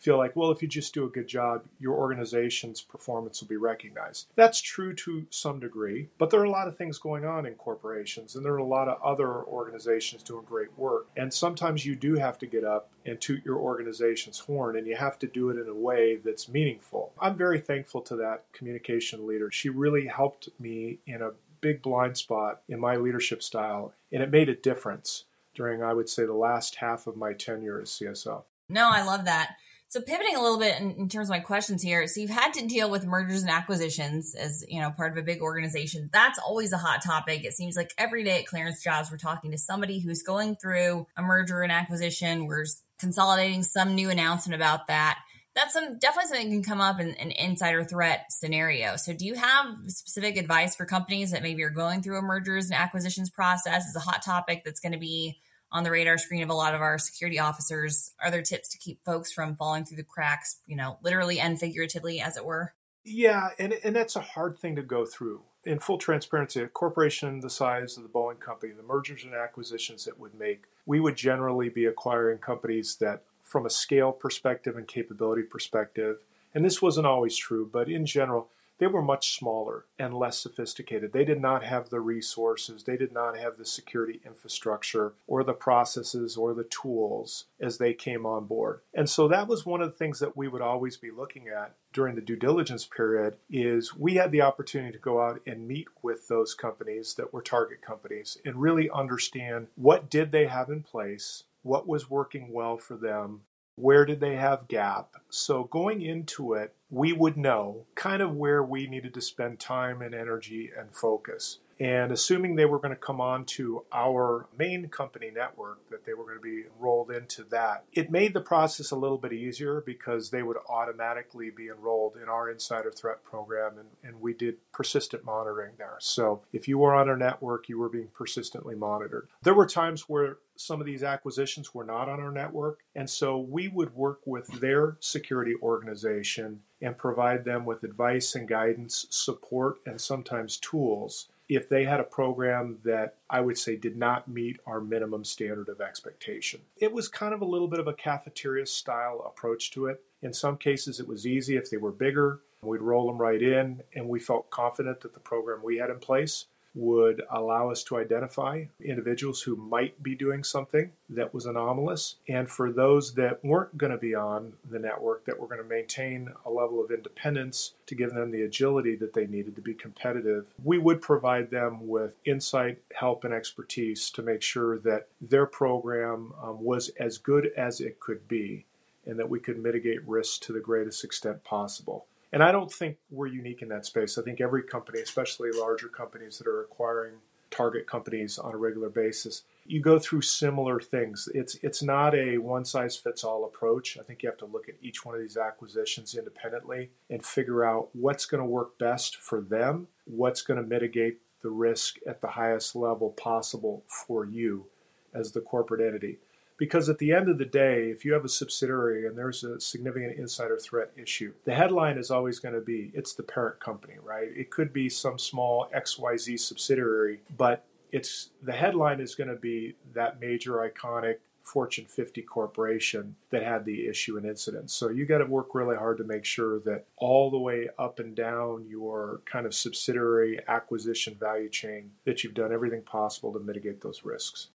feel 0.00 0.16
like, 0.16 0.34
well, 0.34 0.50
if 0.50 0.62
you 0.62 0.68
just 0.68 0.94
do 0.94 1.04
a 1.04 1.10
good 1.10 1.28
job, 1.28 1.62
your 1.78 1.94
organization's 1.94 2.80
performance 2.80 3.40
will 3.40 3.48
be 3.48 3.56
recognized. 3.56 4.28
That's 4.34 4.60
true 4.60 4.94
to 4.94 5.26
some 5.30 5.60
degree, 5.60 6.08
but 6.18 6.30
there 6.30 6.40
are 6.40 6.44
a 6.44 6.50
lot 6.50 6.68
of 6.68 6.76
things 6.76 6.98
going 6.98 7.26
on 7.26 7.44
in 7.46 7.54
corporations, 7.54 8.34
and 8.34 8.44
there 8.44 8.54
are 8.54 8.58
a 8.58 8.64
lot 8.64 8.88
of 8.88 9.00
other 9.02 9.44
organizations 9.44 10.22
doing 10.22 10.44
great 10.46 10.76
work. 10.78 11.06
And 11.16 11.32
sometimes 11.32 11.84
you 11.84 11.94
do 11.94 12.14
have 12.14 12.38
to 12.38 12.46
get 12.46 12.64
up 12.64 12.90
and 13.04 13.20
toot 13.20 13.44
your 13.44 13.58
organization's 13.58 14.38
horn, 14.40 14.76
and 14.76 14.86
you 14.86 14.96
have 14.96 15.18
to 15.18 15.26
do 15.26 15.50
it 15.50 15.58
in 15.58 15.68
a 15.68 15.74
way 15.74 16.16
that's 16.16 16.48
meaningful. 16.48 17.12
I'm 17.20 17.36
very 17.36 17.60
thankful 17.60 18.00
to 18.02 18.16
that 18.16 18.44
communication 18.52 19.26
leader. 19.26 19.50
She 19.50 19.68
really 19.68 20.06
helped 20.06 20.48
me 20.58 20.98
in 21.06 21.20
a 21.20 21.32
big 21.60 21.82
blind 21.82 22.16
spot 22.16 22.62
in 22.68 22.80
my 22.80 22.96
leadership 22.96 23.42
style, 23.42 23.92
and 24.10 24.22
it 24.22 24.30
made 24.30 24.48
a 24.48 24.54
difference 24.54 25.24
during, 25.54 25.82
I 25.82 25.92
would 25.92 26.08
say, 26.08 26.24
the 26.24 26.32
last 26.32 26.76
half 26.76 27.06
of 27.06 27.16
my 27.16 27.34
tenure 27.34 27.82
as 27.82 27.90
CSO. 27.90 28.44
No, 28.68 28.88
I 28.90 29.02
love 29.02 29.24
that. 29.26 29.56
So 29.90 30.00
pivoting 30.00 30.36
a 30.36 30.40
little 30.40 30.60
bit 30.60 30.80
in, 30.80 30.92
in, 30.92 31.08
terms 31.08 31.28
of 31.28 31.30
my 31.30 31.40
questions 31.40 31.82
here. 31.82 32.06
So 32.06 32.20
you've 32.20 32.30
had 32.30 32.54
to 32.54 32.64
deal 32.64 32.88
with 32.88 33.04
mergers 33.04 33.42
and 33.42 33.50
acquisitions 33.50 34.36
as, 34.36 34.64
you 34.68 34.80
know, 34.80 34.92
part 34.92 35.10
of 35.10 35.18
a 35.18 35.22
big 35.22 35.42
organization. 35.42 36.08
That's 36.12 36.38
always 36.38 36.72
a 36.72 36.78
hot 36.78 37.02
topic. 37.02 37.44
It 37.44 37.54
seems 37.54 37.76
like 37.76 37.92
every 37.98 38.22
day 38.22 38.38
at 38.38 38.46
clearance 38.46 38.84
jobs, 38.84 39.10
we're 39.10 39.18
talking 39.18 39.50
to 39.50 39.58
somebody 39.58 39.98
who's 39.98 40.22
going 40.22 40.54
through 40.62 41.08
a 41.16 41.22
merger 41.22 41.62
and 41.62 41.72
acquisition. 41.72 42.46
We're 42.46 42.66
consolidating 43.00 43.64
some 43.64 43.96
new 43.96 44.10
announcement 44.10 44.54
about 44.54 44.86
that. 44.86 45.18
That's 45.56 45.72
some 45.72 45.98
definitely 45.98 46.28
something 46.28 46.50
can 46.52 46.62
come 46.62 46.80
up 46.80 47.00
in 47.00 47.08
an 47.16 47.32
insider 47.32 47.82
threat 47.82 48.26
scenario. 48.30 48.94
So 48.94 49.12
do 49.12 49.26
you 49.26 49.34
have 49.34 49.74
specific 49.88 50.36
advice 50.36 50.76
for 50.76 50.86
companies 50.86 51.32
that 51.32 51.42
maybe 51.42 51.64
are 51.64 51.70
going 51.70 52.00
through 52.00 52.20
a 52.20 52.22
mergers 52.22 52.66
and 52.66 52.74
acquisitions 52.74 53.28
process? 53.28 53.86
Is 53.86 53.96
a 53.96 53.98
hot 53.98 54.22
topic 54.22 54.62
that's 54.64 54.78
going 54.78 54.92
to 54.92 54.98
be 54.98 55.40
on 55.72 55.84
the 55.84 55.90
radar 55.90 56.18
screen 56.18 56.42
of 56.42 56.50
a 56.50 56.54
lot 56.54 56.74
of 56.74 56.80
our 56.80 56.98
security 56.98 57.38
officers. 57.38 58.12
Are 58.22 58.30
there 58.30 58.42
tips 58.42 58.68
to 58.70 58.78
keep 58.78 59.04
folks 59.04 59.32
from 59.32 59.56
falling 59.56 59.84
through 59.84 59.98
the 59.98 60.02
cracks, 60.02 60.58
you 60.66 60.76
know, 60.76 60.98
literally 61.02 61.40
and 61.40 61.58
figuratively, 61.58 62.20
as 62.20 62.36
it 62.36 62.44
were? 62.44 62.74
Yeah, 63.04 63.50
and, 63.58 63.74
and 63.84 63.96
that's 63.96 64.16
a 64.16 64.20
hard 64.20 64.58
thing 64.58 64.76
to 64.76 64.82
go 64.82 65.06
through. 65.06 65.42
In 65.64 65.78
full 65.78 65.98
transparency, 65.98 66.60
a 66.60 66.68
corporation 66.68 67.40
the 67.40 67.50
size 67.50 67.96
of 67.96 68.02
the 68.02 68.08
Boeing 68.08 68.40
company, 68.40 68.72
the 68.72 68.82
mergers 68.82 69.24
and 69.24 69.34
acquisitions 69.34 70.06
it 70.06 70.18
would 70.18 70.34
make, 70.34 70.64
we 70.86 71.00
would 71.00 71.16
generally 71.16 71.68
be 71.68 71.84
acquiring 71.86 72.38
companies 72.38 72.96
that, 73.00 73.22
from 73.42 73.66
a 73.66 73.70
scale 73.70 74.12
perspective 74.12 74.76
and 74.76 74.88
capability 74.88 75.42
perspective, 75.42 76.18
and 76.54 76.64
this 76.64 76.82
wasn't 76.82 77.06
always 77.06 77.36
true, 77.36 77.68
but 77.70 77.88
in 77.88 78.06
general, 78.06 78.48
they 78.80 78.86
were 78.86 79.02
much 79.02 79.38
smaller 79.38 79.84
and 79.98 80.14
less 80.14 80.38
sophisticated. 80.38 81.12
They 81.12 81.24
did 81.24 81.40
not 81.40 81.62
have 81.64 81.90
the 81.90 82.00
resources, 82.00 82.82
they 82.84 82.96
did 82.96 83.12
not 83.12 83.38
have 83.38 83.58
the 83.58 83.64
security 83.64 84.20
infrastructure 84.24 85.12
or 85.26 85.44
the 85.44 85.52
processes 85.52 86.36
or 86.36 86.54
the 86.54 86.64
tools 86.64 87.44
as 87.60 87.78
they 87.78 87.92
came 87.92 88.24
on 88.24 88.46
board. 88.46 88.80
And 88.94 89.08
so 89.08 89.28
that 89.28 89.46
was 89.46 89.66
one 89.66 89.82
of 89.82 89.90
the 89.90 89.96
things 89.96 90.18
that 90.20 90.36
we 90.36 90.48
would 90.48 90.62
always 90.62 90.96
be 90.96 91.10
looking 91.10 91.48
at 91.48 91.74
during 91.92 92.14
the 92.14 92.22
due 92.22 92.36
diligence 92.36 92.86
period 92.86 93.36
is 93.50 93.94
we 93.94 94.14
had 94.14 94.32
the 94.32 94.42
opportunity 94.42 94.92
to 94.92 94.98
go 94.98 95.20
out 95.20 95.40
and 95.46 95.68
meet 95.68 95.88
with 96.02 96.28
those 96.28 96.54
companies 96.54 97.14
that 97.14 97.32
were 97.32 97.42
target 97.42 97.82
companies 97.82 98.38
and 98.44 98.56
really 98.56 98.88
understand 98.90 99.66
what 99.74 100.08
did 100.08 100.32
they 100.32 100.46
have 100.46 100.70
in 100.70 100.82
place 100.82 101.44
what 101.62 101.86
was 101.86 102.08
working 102.08 102.52
well 102.52 102.78
for 102.78 102.96
them 102.96 103.42
where 103.76 104.04
did 104.04 104.20
they 104.20 104.36
have 104.36 104.68
gap? 104.68 105.16
So 105.30 105.64
going 105.64 106.02
into 106.02 106.54
it 106.54 106.74
we 106.90 107.12
would 107.12 107.36
know 107.36 107.86
kind 107.94 108.20
of 108.20 108.34
where 108.34 108.62
we 108.62 108.86
needed 108.86 109.14
to 109.14 109.20
spend 109.20 109.60
time 109.60 110.02
and 110.02 110.14
energy 110.14 110.70
and 110.76 110.94
focus 110.94 111.58
and 111.80 112.12
assuming 112.12 112.54
they 112.54 112.66
were 112.66 112.78
going 112.78 112.94
to 112.94 112.96
come 112.96 113.22
on 113.22 113.46
to 113.46 113.84
our 113.90 114.46
main 114.56 114.88
company 114.88 115.30
network, 115.34 115.88
that 115.88 116.04
they 116.04 116.12
were 116.12 116.24
going 116.24 116.36
to 116.36 116.42
be 116.42 116.64
enrolled 116.76 117.10
into 117.10 117.42
that, 117.44 117.84
it 117.92 118.10
made 118.10 118.34
the 118.34 118.40
process 118.40 118.90
a 118.90 118.96
little 118.96 119.16
bit 119.16 119.32
easier 119.32 119.80
because 119.80 120.28
they 120.28 120.42
would 120.42 120.58
automatically 120.68 121.48
be 121.48 121.68
enrolled 121.68 122.16
in 122.22 122.28
our 122.28 122.50
insider 122.50 122.90
threat 122.90 123.24
program. 123.24 123.78
And, 123.78 123.88
and 124.04 124.20
we 124.20 124.34
did 124.34 124.56
persistent 124.72 125.24
monitoring 125.24 125.72
there. 125.78 125.96
So 126.00 126.42
if 126.52 126.68
you 126.68 126.76
were 126.76 126.94
on 126.94 127.08
our 127.08 127.16
network, 127.16 127.70
you 127.70 127.78
were 127.78 127.88
being 127.88 128.08
persistently 128.12 128.74
monitored. 128.74 129.28
There 129.42 129.54
were 129.54 129.66
times 129.66 130.02
where 130.02 130.36
some 130.56 130.80
of 130.80 130.86
these 130.86 131.02
acquisitions 131.02 131.74
were 131.74 131.84
not 131.84 132.10
on 132.10 132.20
our 132.20 132.30
network. 132.30 132.80
And 132.94 133.08
so 133.08 133.38
we 133.38 133.68
would 133.68 133.94
work 133.94 134.20
with 134.26 134.46
their 134.60 134.98
security 135.00 135.54
organization 135.62 136.60
and 136.82 136.98
provide 136.98 137.46
them 137.46 137.64
with 137.64 137.82
advice 137.84 138.34
and 138.34 138.46
guidance, 138.46 139.06
support, 139.08 139.78
and 139.86 139.98
sometimes 139.98 140.58
tools 140.58 141.28
if 141.50 141.68
they 141.68 141.84
had 141.84 141.98
a 141.98 142.04
program 142.04 142.78
that 142.84 143.16
I 143.28 143.40
would 143.40 143.58
say 143.58 143.74
did 143.74 143.96
not 143.96 144.28
meet 144.28 144.60
our 144.66 144.80
minimum 144.80 145.24
standard 145.24 145.68
of 145.68 145.80
expectation. 145.80 146.60
It 146.76 146.92
was 146.92 147.08
kind 147.08 147.34
of 147.34 147.42
a 147.42 147.44
little 147.44 147.66
bit 147.66 147.80
of 147.80 147.88
a 147.88 147.92
cafeteria 147.92 148.66
style 148.66 149.24
approach 149.26 149.72
to 149.72 149.86
it. 149.86 150.00
In 150.22 150.32
some 150.32 150.56
cases, 150.56 151.00
it 151.00 151.08
was 151.08 151.26
easy 151.26 151.56
if 151.56 151.68
they 151.68 151.76
were 151.76 151.90
bigger. 151.90 152.38
We'd 152.62 152.80
roll 152.80 153.08
them 153.08 153.18
right 153.18 153.42
in, 153.42 153.82
and 153.96 154.08
we 154.08 154.20
felt 154.20 154.50
confident 154.50 155.00
that 155.00 155.12
the 155.12 155.20
program 155.20 155.60
we 155.64 155.78
had 155.78 155.90
in 155.90 155.98
place 155.98 156.46
would 156.74 157.22
allow 157.30 157.70
us 157.70 157.82
to 157.84 157.96
identify 157.96 158.64
individuals 158.80 159.42
who 159.42 159.56
might 159.56 160.02
be 160.02 160.14
doing 160.14 160.44
something 160.44 160.92
that 161.08 161.34
was 161.34 161.46
anomalous. 161.46 162.16
And 162.28 162.48
for 162.48 162.70
those 162.70 163.14
that 163.14 163.44
weren't 163.44 163.76
going 163.76 163.92
to 163.92 163.98
be 163.98 164.14
on 164.14 164.52
the 164.70 164.78
network, 164.78 165.24
that 165.24 165.38
were 165.38 165.48
going 165.48 165.62
to 165.62 165.68
maintain 165.68 166.32
a 166.46 166.50
level 166.50 166.82
of 166.82 166.90
independence 166.90 167.74
to 167.86 167.94
give 167.94 168.14
them 168.14 168.30
the 168.30 168.42
agility 168.42 168.94
that 168.96 169.14
they 169.14 169.26
needed 169.26 169.56
to 169.56 169.62
be 169.62 169.74
competitive, 169.74 170.46
we 170.62 170.78
would 170.78 171.02
provide 171.02 171.50
them 171.50 171.88
with 171.88 172.12
insight, 172.24 172.78
help, 172.94 173.24
and 173.24 173.34
expertise 173.34 174.10
to 174.10 174.22
make 174.22 174.42
sure 174.42 174.78
that 174.78 175.08
their 175.20 175.46
program 175.46 176.32
um, 176.42 176.62
was 176.62 176.90
as 177.00 177.18
good 177.18 177.50
as 177.56 177.80
it 177.80 177.98
could 177.98 178.28
be 178.28 178.64
and 179.06 179.18
that 179.18 179.28
we 179.28 179.40
could 179.40 179.58
mitigate 179.58 180.06
risks 180.06 180.38
to 180.38 180.52
the 180.52 180.60
greatest 180.60 181.02
extent 181.04 181.42
possible. 181.42 182.06
And 182.32 182.42
I 182.42 182.52
don't 182.52 182.72
think 182.72 182.96
we're 183.10 183.26
unique 183.26 183.62
in 183.62 183.68
that 183.68 183.86
space. 183.86 184.16
I 184.16 184.22
think 184.22 184.40
every 184.40 184.62
company, 184.62 185.00
especially 185.00 185.50
larger 185.52 185.88
companies 185.88 186.38
that 186.38 186.46
are 186.46 186.62
acquiring 186.62 187.14
target 187.50 187.86
companies 187.86 188.38
on 188.38 188.54
a 188.54 188.56
regular 188.56 188.88
basis, 188.88 189.42
you 189.66 189.80
go 189.80 189.98
through 189.98 190.22
similar 190.22 190.80
things. 190.80 191.28
It's 191.34 191.56
it's 191.62 191.82
not 191.82 192.14
a 192.14 192.38
one 192.38 192.64
size 192.64 192.96
fits 192.96 193.24
all 193.24 193.44
approach. 193.44 193.98
I 193.98 194.02
think 194.02 194.22
you 194.22 194.28
have 194.28 194.38
to 194.38 194.46
look 194.46 194.68
at 194.68 194.76
each 194.80 195.04
one 195.04 195.14
of 195.14 195.20
these 195.20 195.36
acquisitions 195.36 196.14
independently 196.14 196.90
and 197.08 197.24
figure 197.24 197.64
out 197.64 197.88
what's 197.92 198.26
going 198.26 198.42
to 198.42 198.48
work 198.48 198.78
best 198.78 199.16
for 199.16 199.40
them, 199.40 199.88
what's 200.04 200.42
going 200.42 200.60
to 200.60 200.66
mitigate 200.66 201.18
the 201.42 201.50
risk 201.50 201.96
at 202.06 202.20
the 202.20 202.28
highest 202.28 202.76
level 202.76 203.10
possible 203.10 203.82
for 203.88 204.24
you 204.24 204.66
as 205.14 205.32
the 205.32 205.40
corporate 205.40 205.80
entity. 205.80 206.18
Because 206.60 206.90
at 206.90 206.98
the 206.98 207.10
end 207.10 207.30
of 207.30 207.38
the 207.38 207.46
day, 207.46 207.88
if 207.88 208.04
you 208.04 208.12
have 208.12 208.26
a 208.26 208.28
subsidiary 208.28 209.06
and 209.06 209.16
there's 209.16 209.44
a 209.44 209.58
significant 209.58 210.18
insider 210.18 210.58
threat 210.58 210.90
issue, 210.94 211.32
the 211.46 211.54
headline 211.54 211.96
is 211.96 212.10
always 212.10 212.38
going 212.38 212.54
to 212.54 212.60
be 212.60 212.90
it's 212.92 213.14
the 213.14 213.22
parent 213.22 213.58
company, 213.60 213.94
right? 214.02 214.28
It 214.36 214.50
could 214.50 214.70
be 214.70 214.90
some 214.90 215.18
small 215.18 215.70
XYZ 215.74 216.38
subsidiary, 216.38 217.22
but 217.38 217.64
it's 217.92 218.28
the 218.42 218.52
headline 218.52 219.00
is 219.00 219.14
going 219.14 219.30
to 219.30 219.36
be 219.36 219.74
that 219.94 220.20
major 220.20 220.70
iconic 220.70 221.16
Fortune 221.42 221.86
50 221.86 222.20
corporation 222.22 223.16
that 223.30 223.42
had 223.42 223.64
the 223.64 223.86
issue 223.86 224.18
and 224.18 224.26
incident. 224.26 224.70
So 224.70 224.90
you 224.90 225.06
got 225.06 225.18
to 225.18 225.24
work 225.24 225.54
really 225.54 225.76
hard 225.76 225.96
to 225.96 226.04
make 226.04 226.26
sure 226.26 226.60
that 226.60 226.84
all 226.98 227.30
the 227.30 227.38
way 227.38 227.70
up 227.78 228.00
and 228.00 228.14
down 228.14 228.66
your 228.68 229.22
kind 229.24 229.46
of 229.46 229.54
subsidiary 229.54 230.38
acquisition 230.46 231.16
value 231.18 231.48
chain 231.48 231.92
that 232.04 232.22
you've 232.22 232.34
done 232.34 232.52
everything 232.52 232.82
possible 232.82 233.32
to 233.32 233.40
mitigate 233.40 233.80
those 233.80 234.04
risks 234.04 234.48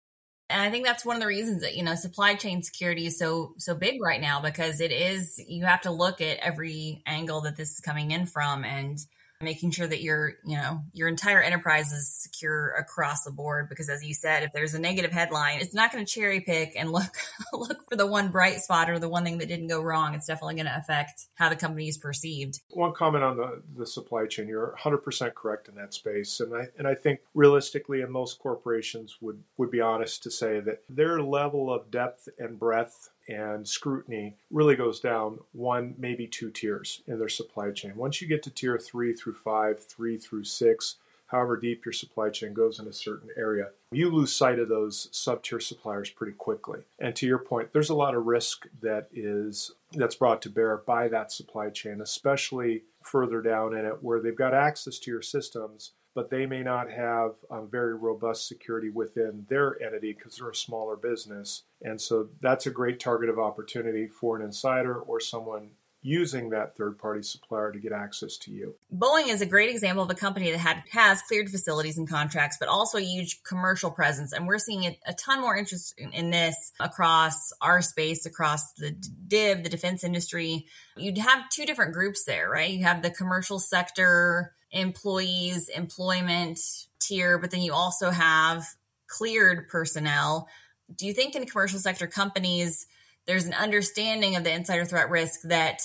and 0.50 0.60
I 0.60 0.70
think 0.70 0.84
that's 0.84 1.04
one 1.04 1.16
of 1.16 1.22
the 1.22 1.28
reasons 1.28 1.62
that 1.62 1.76
you 1.76 1.82
know 1.82 1.94
supply 1.94 2.34
chain 2.34 2.62
security 2.62 3.06
is 3.06 3.18
so 3.18 3.54
so 3.58 3.74
big 3.74 4.02
right 4.02 4.20
now 4.20 4.40
because 4.40 4.80
it 4.80 4.92
is 4.92 5.42
you 5.48 5.64
have 5.64 5.80
to 5.82 5.90
look 5.90 6.20
at 6.20 6.38
every 6.38 7.02
angle 7.06 7.40
that 7.42 7.56
this 7.56 7.72
is 7.72 7.80
coming 7.80 8.10
in 8.10 8.26
from 8.26 8.64
and 8.64 8.98
making 9.40 9.70
sure 9.70 9.86
that 9.86 10.02
your 10.02 10.34
you 10.44 10.56
know 10.56 10.82
your 10.92 11.08
entire 11.08 11.42
enterprise 11.42 11.92
is 11.92 12.12
secure 12.22 12.72
across 12.78 13.24
the 13.24 13.30
board 13.30 13.68
because 13.68 13.88
as 13.88 14.04
you 14.04 14.14
said 14.14 14.42
if 14.42 14.52
there's 14.52 14.74
a 14.74 14.78
negative 14.78 15.12
headline 15.12 15.60
it's 15.60 15.74
not 15.74 15.92
going 15.92 16.04
to 16.04 16.10
cherry 16.10 16.40
pick 16.40 16.72
and 16.76 16.90
look 16.90 17.16
look 17.52 17.84
for 17.88 17.96
the 17.96 18.06
one 18.06 18.30
bright 18.30 18.60
spot 18.60 18.90
or 18.90 18.98
the 18.98 19.08
one 19.08 19.24
thing 19.24 19.38
that 19.38 19.48
didn't 19.48 19.68
go 19.68 19.80
wrong. 19.80 20.14
It's 20.14 20.26
definitely 20.26 20.54
going 20.56 20.66
to 20.66 20.76
affect 20.76 21.26
how 21.34 21.48
the 21.48 21.56
company 21.56 21.88
is 21.88 21.98
perceived. 21.98 22.60
One 22.70 22.92
comment 22.92 23.24
on 23.24 23.36
the, 23.36 23.62
the 23.76 23.86
supply 23.86 24.26
chain. 24.26 24.48
You're 24.48 24.74
100% 24.80 25.34
correct 25.34 25.68
in 25.68 25.74
that 25.76 25.94
space. 25.94 26.40
And 26.40 26.54
I, 26.54 26.66
and 26.78 26.86
I 26.86 26.94
think 26.94 27.20
realistically 27.34 28.02
and 28.02 28.12
most 28.12 28.38
corporations 28.38 29.18
would 29.20 29.42
would 29.56 29.70
be 29.70 29.80
honest 29.80 30.22
to 30.24 30.30
say 30.30 30.60
that 30.60 30.82
their 30.88 31.20
level 31.20 31.72
of 31.72 31.90
depth 31.90 32.28
and 32.38 32.58
breadth 32.58 33.10
and 33.28 33.66
scrutiny 33.66 34.36
really 34.50 34.76
goes 34.76 35.00
down 35.00 35.38
one, 35.52 35.94
maybe 35.98 36.26
two 36.26 36.50
tiers 36.50 37.02
in 37.06 37.18
their 37.18 37.28
supply 37.28 37.70
chain. 37.70 37.96
Once 37.96 38.20
you 38.20 38.28
get 38.28 38.42
to 38.42 38.50
tier 38.50 38.78
three 38.78 39.14
through 39.14 39.34
five, 39.34 39.82
three 39.82 40.18
through 40.18 40.44
six, 40.44 40.96
however 41.26 41.56
deep 41.56 41.84
your 41.84 41.92
supply 41.92 42.30
chain 42.30 42.52
goes 42.52 42.78
in 42.78 42.86
a 42.86 42.92
certain 42.92 43.30
area, 43.36 43.70
you 43.90 44.10
lose 44.10 44.32
sight 44.32 44.58
of 44.58 44.68
those 44.68 45.08
sub-tier 45.12 45.60
suppliers 45.60 46.10
pretty 46.10 46.32
quickly. 46.32 46.80
And 46.98 47.14
to 47.16 47.26
your 47.26 47.38
point, 47.38 47.72
there's 47.72 47.90
a 47.90 47.94
lot 47.94 48.14
of 48.14 48.26
risk 48.26 48.66
that 48.82 49.08
is 49.12 49.72
that's 49.92 50.16
brought 50.16 50.42
to 50.42 50.50
bear 50.50 50.76
by 50.76 51.08
that 51.08 51.32
supply 51.32 51.70
chain, 51.70 52.00
especially 52.00 52.82
further 53.02 53.40
down 53.40 53.76
in 53.76 53.84
it 53.84 54.02
where 54.02 54.20
they've 54.20 54.36
got 54.36 54.54
access 54.54 54.98
to 54.98 55.10
your 55.10 55.22
systems 55.22 55.92
but 56.14 56.30
they 56.30 56.46
may 56.46 56.62
not 56.62 56.90
have 56.90 57.32
um, 57.50 57.68
very 57.70 57.94
robust 57.94 58.46
security 58.46 58.88
within 58.88 59.46
their 59.48 59.80
entity 59.82 60.12
because 60.12 60.36
they're 60.36 60.50
a 60.50 60.54
smaller 60.54 60.96
business. 60.96 61.62
And 61.82 62.00
so 62.00 62.28
that's 62.40 62.66
a 62.66 62.70
great 62.70 63.00
target 63.00 63.28
of 63.28 63.38
opportunity 63.38 64.06
for 64.06 64.36
an 64.36 64.42
insider 64.42 64.94
or 64.94 65.20
someone 65.20 65.70
using 66.06 66.50
that 66.50 66.76
third 66.76 66.98
party 66.98 67.22
supplier 67.22 67.72
to 67.72 67.78
get 67.78 67.90
access 67.90 68.36
to 68.36 68.50
you. 68.50 68.74
Boeing 68.94 69.28
is 69.28 69.40
a 69.40 69.46
great 69.46 69.70
example 69.70 70.04
of 70.04 70.10
a 70.10 70.14
company 70.14 70.50
that 70.50 70.58
had 70.58 70.82
has 70.90 71.22
cleared 71.22 71.48
facilities 71.48 71.96
and 71.96 72.08
contracts, 72.08 72.58
but 72.60 72.68
also 72.68 72.98
a 72.98 73.02
huge 73.02 73.42
commercial 73.42 73.90
presence. 73.90 74.30
And 74.34 74.46
we're 74.46 74.58
seeing 74.58 74.84
a, 74.84 74.98
a 75.06 75.14
ton 75.14 75.40
more 75.40 75.56
interest 75.56 75.94
in, 75.96 76.12
in, 76.12 76.30
this 76.30 76.72
across 76.78 77.54
our 77.62 77.80
space, 77.80 78.26
across 78.26 78.74
the 78.74 78.90
DIB, 78.90 79.62
the 79.62 79.70
defense 79.70 80.04
industry. 80.04 80.66
You'd 80.94 81.16
have 81.16 81.48
two 81.48 81.64
different 81.64 81.94
groups 81.94 82.24
there, 82.26 82.50
right? 82.50 82.70
You 82.70 82.84
have 82.84 83.00
the 83.00 83.10
commercial 83.10 83.58
sector 83.58 84.52
employees, 84.74 85.68
employment 85.68 86.58
tier, 87.00 87.38
but 87.38 87.50
then 87.50 87.62
you 87.62 87.72
also 87.72 88.10
have 88.10 88.64
cleared 89.06 89.68
personnel. 89.68 90.48
Do 90.94 91.06
you 91.06 91.14
think 91.14 91.34
in 91.34 91.46
commercial 91.46 91.78
sector 91.78 92.06
companies, 92.06 92.86
there's 93.26 93.46
an 93.46 93.54
understanding 93.54 94.36
of 94.36 94.44
the 94.44 94.52
insider 94.52 94.84
threat 94.84 95.08
risk 95.08 95.40
that 95.44 95.80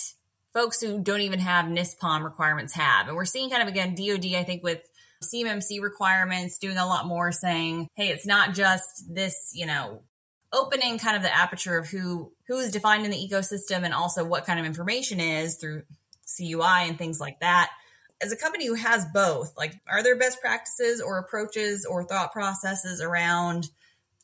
folks 0.53 0.81
who 0.81 1.00
don't 1.00 1.22
even 1.22 1.39
have 1.39 1.65
NISPOM 1.65 2.24
requirements 2.24 2.74
have? 2.74 3.08
And 3.08 3.15
we're 3.15 3.25
seeing 3.25 3.50
kind 3.50 3.62
of 3.62 3.69
again, 3.69 3.96
DoD, 3.96 4.36
I 4.36 4.43
think, 4.43 4.63
with 4.63 4.81
CMMC 5.24 5.81
requirements, 5.81 6.58
doing 6.58 6.77
a 6.77 6.86
lot 6.86 7.05
more 7.05 7.31
saying, 7.31 7.88
hey, 7.96 8.10
it's 8.10 8.25
not 8.25 8.53
just 8.53 9.13
this, 9.13 9.51
you 9.53 9.65
know, 9.65 10.01
opening 10.51 10.98
kind 10.98 11.15
of 11.15 11.24
the 11.24 11.36
aperture 11.36 11.77
of 11.77 11.88
who 11.88 12.31
who 12.48 12.58
is 12.58 12.72
defined 12.72 13.05
in 13.05 13.12
the 13.12 13.29
ecosystem 13.29 13.84
and 13.84 13.93
also 13.93 14.25
what 14.25 14.46
kind 14.46 14.60
of 14.60 14.65
information 14.65 15.19
is 15.19 15.58
through 15.58 15.84
CUI 16.38 16.88
and 16.88 16.98
things 16.98 17.19
like 17.19 17.39
that. 17.41 17.69
As 18.22 18.32
a 18.32 18.38
company 18.38 18.68
who 18.68 18.74
has 18.74 19.06
both, 19.14 19.58
like 19.58 19.80
are 19.88 20.04
there 20.04 20.18
best 20.18 20.42
practices 20.42 21.02
or 21.02 21.18
approaches 21.18 21.86
or 21.86 22.04
thought 22.04 22.34
processes 22.34 23.02
around 23.02 23.70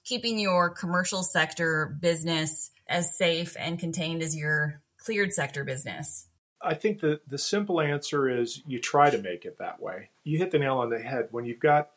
keeping 0.03 0.37
your 0.37 0.69
commercial 0.69 1.23
sector 1.23 1.97
business 1.99 2.71
as 2.87 3.17
safe 3.17 3.55
and 3.59 3.79
contained 3.79 4.21
as 4.21 4.35
your 4.35 4.81
cleared 4.97 5.33
sector 5.33 5.63
business? 5.63 6.27
I 6.61 6.73
think 6.73 6.99
the, 6.99 7.21
the 7.27 7.37
simple 7.37 7.79
answer 7.79 8.29
is 8.29 8.61
you 8.65 8.79
try 8.79 9.09
to 9.09 9.17
make 9.17 9.45
it 9.45 9.59
that 9.59 9.81
way. 9.81 10.09
You 10.23 10.39
hit 10.39 10.51
the 10.51 10.59
nail 10.59 10.77
on 10.77 10.89
the 10.89 10.99
head. 10.99 11.27
When 11.31 11.45
you've 11.45 11.59
got 11.59 11.91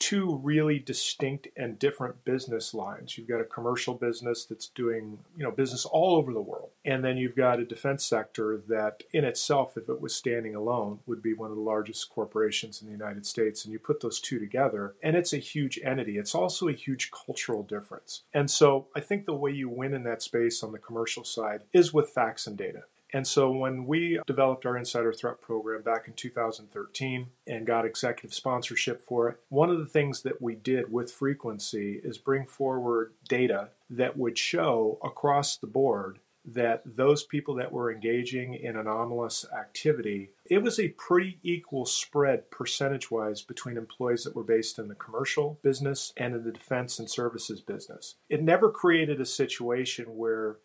two 0.00 0.40
really 0.42 0.78
distinct 0.78 1.46
and 1.56 1.78
different 1.78 2.24
business 2.24 2.72
lines. 2.74 3.16
You've 3.16 3.28
got 3.28 3.40
a 3.40 3.44
commercial 3.44 3.94
business 3.94 4.46
that's 4.46 4.68
doing, 4.68 5.18
you 5.36 5.44
know, 5.44 5.50
business 5.50 5.84
all 5.84 6.16
over 6.16 6.32
the 6.32 6.40
world. 6.40 6.70
And 6.84 7.04
then 7.04 7.18
you've 7.18 7.36
got 7.36 7.60
a 7.60 7.66
defense 7.66 8.04
sector 8.04 8.62
that 8.68 9.02
in 9.12 9.24
itself 9.24 9.76
if 9.76 9.88
it 9.88 10.00
was 10.00 10.14
standing 10.14 10.54
alone 10.54 11.00
would 11.06 11.22
be 11.22 11.34
one 11.34 11.50
of 11.50 11.56
the 11.56 11.62
largest 11.62 12.08
corporations 12.08 12.80
in 12.80 12.86
the 12.86 12.92
United 12.92 13.26
States 13.26 13.64
and 13.64 13.72
you 13.72 13.78
put 13.78 14.00
those 14.00 14.20
two 14.20 14.38
together 14.38 14.94
and 15.02 15.16
it's 15.16 15.34
a 15.34 15.38
huge 15.38 15.78
entity. 15.84 16.16
It's 16.16 16.34
also 16.34 16.68
a 16.68 16.72
huge 16.72 17.10
cultural 17.10 17.62
difference. 17.62 18.22
And 18.32 18.50
so 18.50 18.88
I 18.96 19.00
think 19.00 19.26
the 19.26 19.34
way 19.34 19.52
you 19.52 19.68
win 19.68 19.92
in 19.92 20.04
that 20.04 20.22
space 20.22 20.62
on 20.62 20.72
the 20.72 20.78
commercial 20.78 21.24
side 21.24 21.64
is 21.74 21.92
with 21.92 22.08
facts 22.08 22.46
and 22.46 22.56
data. 22.56 22.84
And 23.12 23.26
so 23.26 23.50
when 23.50 23.86
we 23.86 24.20
developed 24.26 24.66
our 24.66 24.76
insider 24.76 25.12
threat 25.12 25.40
program 25.40 25.82
back 25.82 26.06
in 26.06 26.14
2013 26.14 27.26
and 27.46 27.66
got 27.66 27.84
executive 27.84 28.34
sponsorship 28.34 29.00
for 29.00 29.28
it, 29.28 29.40
one 29.48 29.70
of 29.70 29.78
the 29.78 29.86
things 29.86 30.22
that 30.22 30.40
we 30.40 30.54
did 30.54 30.92
with 30.92 31.12
frequency 31.12 32.00
is 32.02 32.18
bring 32.18 32.46
forward 32.46 33.12
data 33.28 33.70
that 33.88 34.16
would 34.16 34.38
show 34.38 34.98
across 35.02 35.56
the 35.56 35.66
board 35.66 36.20
that 36.44 36.82
those 36.86 37.22
people 37.22 37.54
that 37.54 37.72
were 37.72 37.92
engaging 37.92 38.54
in 38.54 38.76
anomalous 38.76 39.44
activity, 39.56 40.30
it 40.46 40.62
was 40.62 40.78
a 40.78 40.88
pretty 40.88 41.38
equal 41.42 41.84
spread 41.84 42.50
percentage 42.50 43.10
wise 43.10 43.42
between 43.42 43.76
employees 43.76 44.24
that 44.24 44.34
were 44.34 44.42
based 44.42 44.78
in 44.78 44.88
the 44.88 44.94
commercial 44.94 45.58
business 45.62 46.12
and 46.16 46.34
in 46.34 46.44
the 46.44 46.52
defense 46.52 46.98
and 46.98 47.10
services 47.10 47.60
business. 47.60 48.16
It 48.28 48.42
never 48.42 48.70
created 48.70 49.20
a 49.20 49.26
situation 49.26 50.16
where 50.16 50.56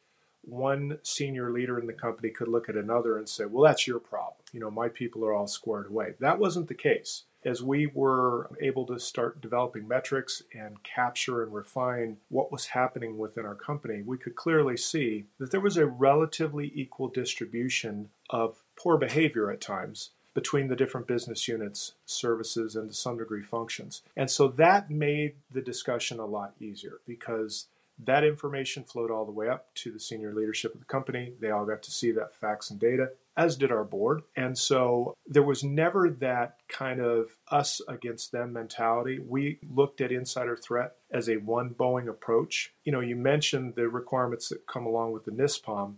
one 0.48 1.00
senior 1.04 1.52
leader 1.52 1.80
in 1.80 1.88
the 1.88 1.94
company 1.94 2.30
could 2.30 2.48
look 2.48 2.70
at 2.70 2.76
another 2.76 3.18
and 3.18 3.28
say, 3.28 3.46
well, 3.46 3.64
that's 3.64 3.88
your 3.88 4.00
problem. 4.00 4.36
You 4.52 4.60
know, 4.60 4.72
my 4.72 4.90
people 4.90 5.26
are 5.26 5.34
all 5.34 5.48
squared 5.48 5.88
away. 5.88 6.14
That 6.20 6.40
wasn't 6.40 6.68
the 6.68 6.74
case. 6.74 7.24
As 7.44 7.62
we 7.62 7.86
were 7.86 8.50
able 8.60 8.88
to 8.88 9.00
start 9.00 9.40
developing 9.40 9.88
metrics 9.88 10.42
and 10.54 10.82
capture 10.82 11.44
and 11.44 11.54
refine 11.54 12.18
what 12.30 12.52
was 12.52 12.68
happening 12.68 13.18
within 13.20 13.46
our 13.46 13.54
company, 13.54 14.02
we 14.02 14.18
could 14.18 14.36
clearly 14.36 14.78
see 14.78 15.26
that 15.38 15.52
there 15.52 15.60
was 15.60 15.78
a 15.78 15.86
relatively 15.86 16.72
equal 16.74 17.08
distribution 17.08 18.10
of 18.32 18.64
poor 18.76 18.98
behavior 18.98 19.52
at 19.52 19.62
times 19.62 20.10
between 20.34 20.68
the 20.68 20.76
different 20.76 21.08
business 21.08 21.48
units, 21.48 21.94
services, 22.06 22.76
and 22.76 22.90
to 22.90 22.96
some 22.96 23.18
degree 23.18 23.42
functions. 23.42 24.02
And 24.18 24.30
so 24.30 24.50
that 24.50 24.92
made 24.92 25.36
the 25.50 25.62
discussion 25.62 26.20
a 26.20 26.26
lot 26.26 26.54
easier 26.60 27.00
because 27.08 27.68
that 28.04 28.24
information 28.24 28.84
flowed 28.84 29.12
all 29.12 29.26
the 29.26 29.32
way 29.32 29.48
up 29.48 29.74
to 29.76 29.92
the 29.92 30.00
senior 30.00 30.34
leadership 30.34 30.74
of 30.74 30.80
the 30.80 30.86
company. 30.86 31.34
They 31.40 31.52
all 31.52 31.66
got 31.66 31.84
to 31.84 31.92
see 31.92 32.12
that 32.12 32.36
facts 32.36 32.70
and 32.70 32.80
data, 32.80 33.12
as 33.38 33.56
did 33.56 33.72
our 33.72 33.84
board. 33.84 34.24
And 34.36 34.58
so 34.58 35.16
there 35.28 35.44
was 35.44 35.64
never 35.64 36.10
that 36.10 36.58
kind 36.68 37.00
of 37.00 37.38
us 37.50 37.82
against 37.88 38.32
them 38.32 38.54
mentality. 38.54 39.20
We 39.20 39.60
looked 39.70 40.02
at 40.02 40.12
insider 40.12 40.58
threat 40.58 40.96
as 41.12 41.30
a 41.30 41.38
one 41.38 41.70
Boeing 41.70 42.10
approach. 42.10 42.74
You 42.84 42.92
know, 42.92 43.00
you 43.00 43.16
mentioned 43.16 43.76
the 43.76 43.88
requirements 43.88 44.50
that 44.50 44.68
come 44.68 44.86
along 44.86 45.14
with 45.14 45.26
the 45.26 45.32
NISPOM. 45.32 45.96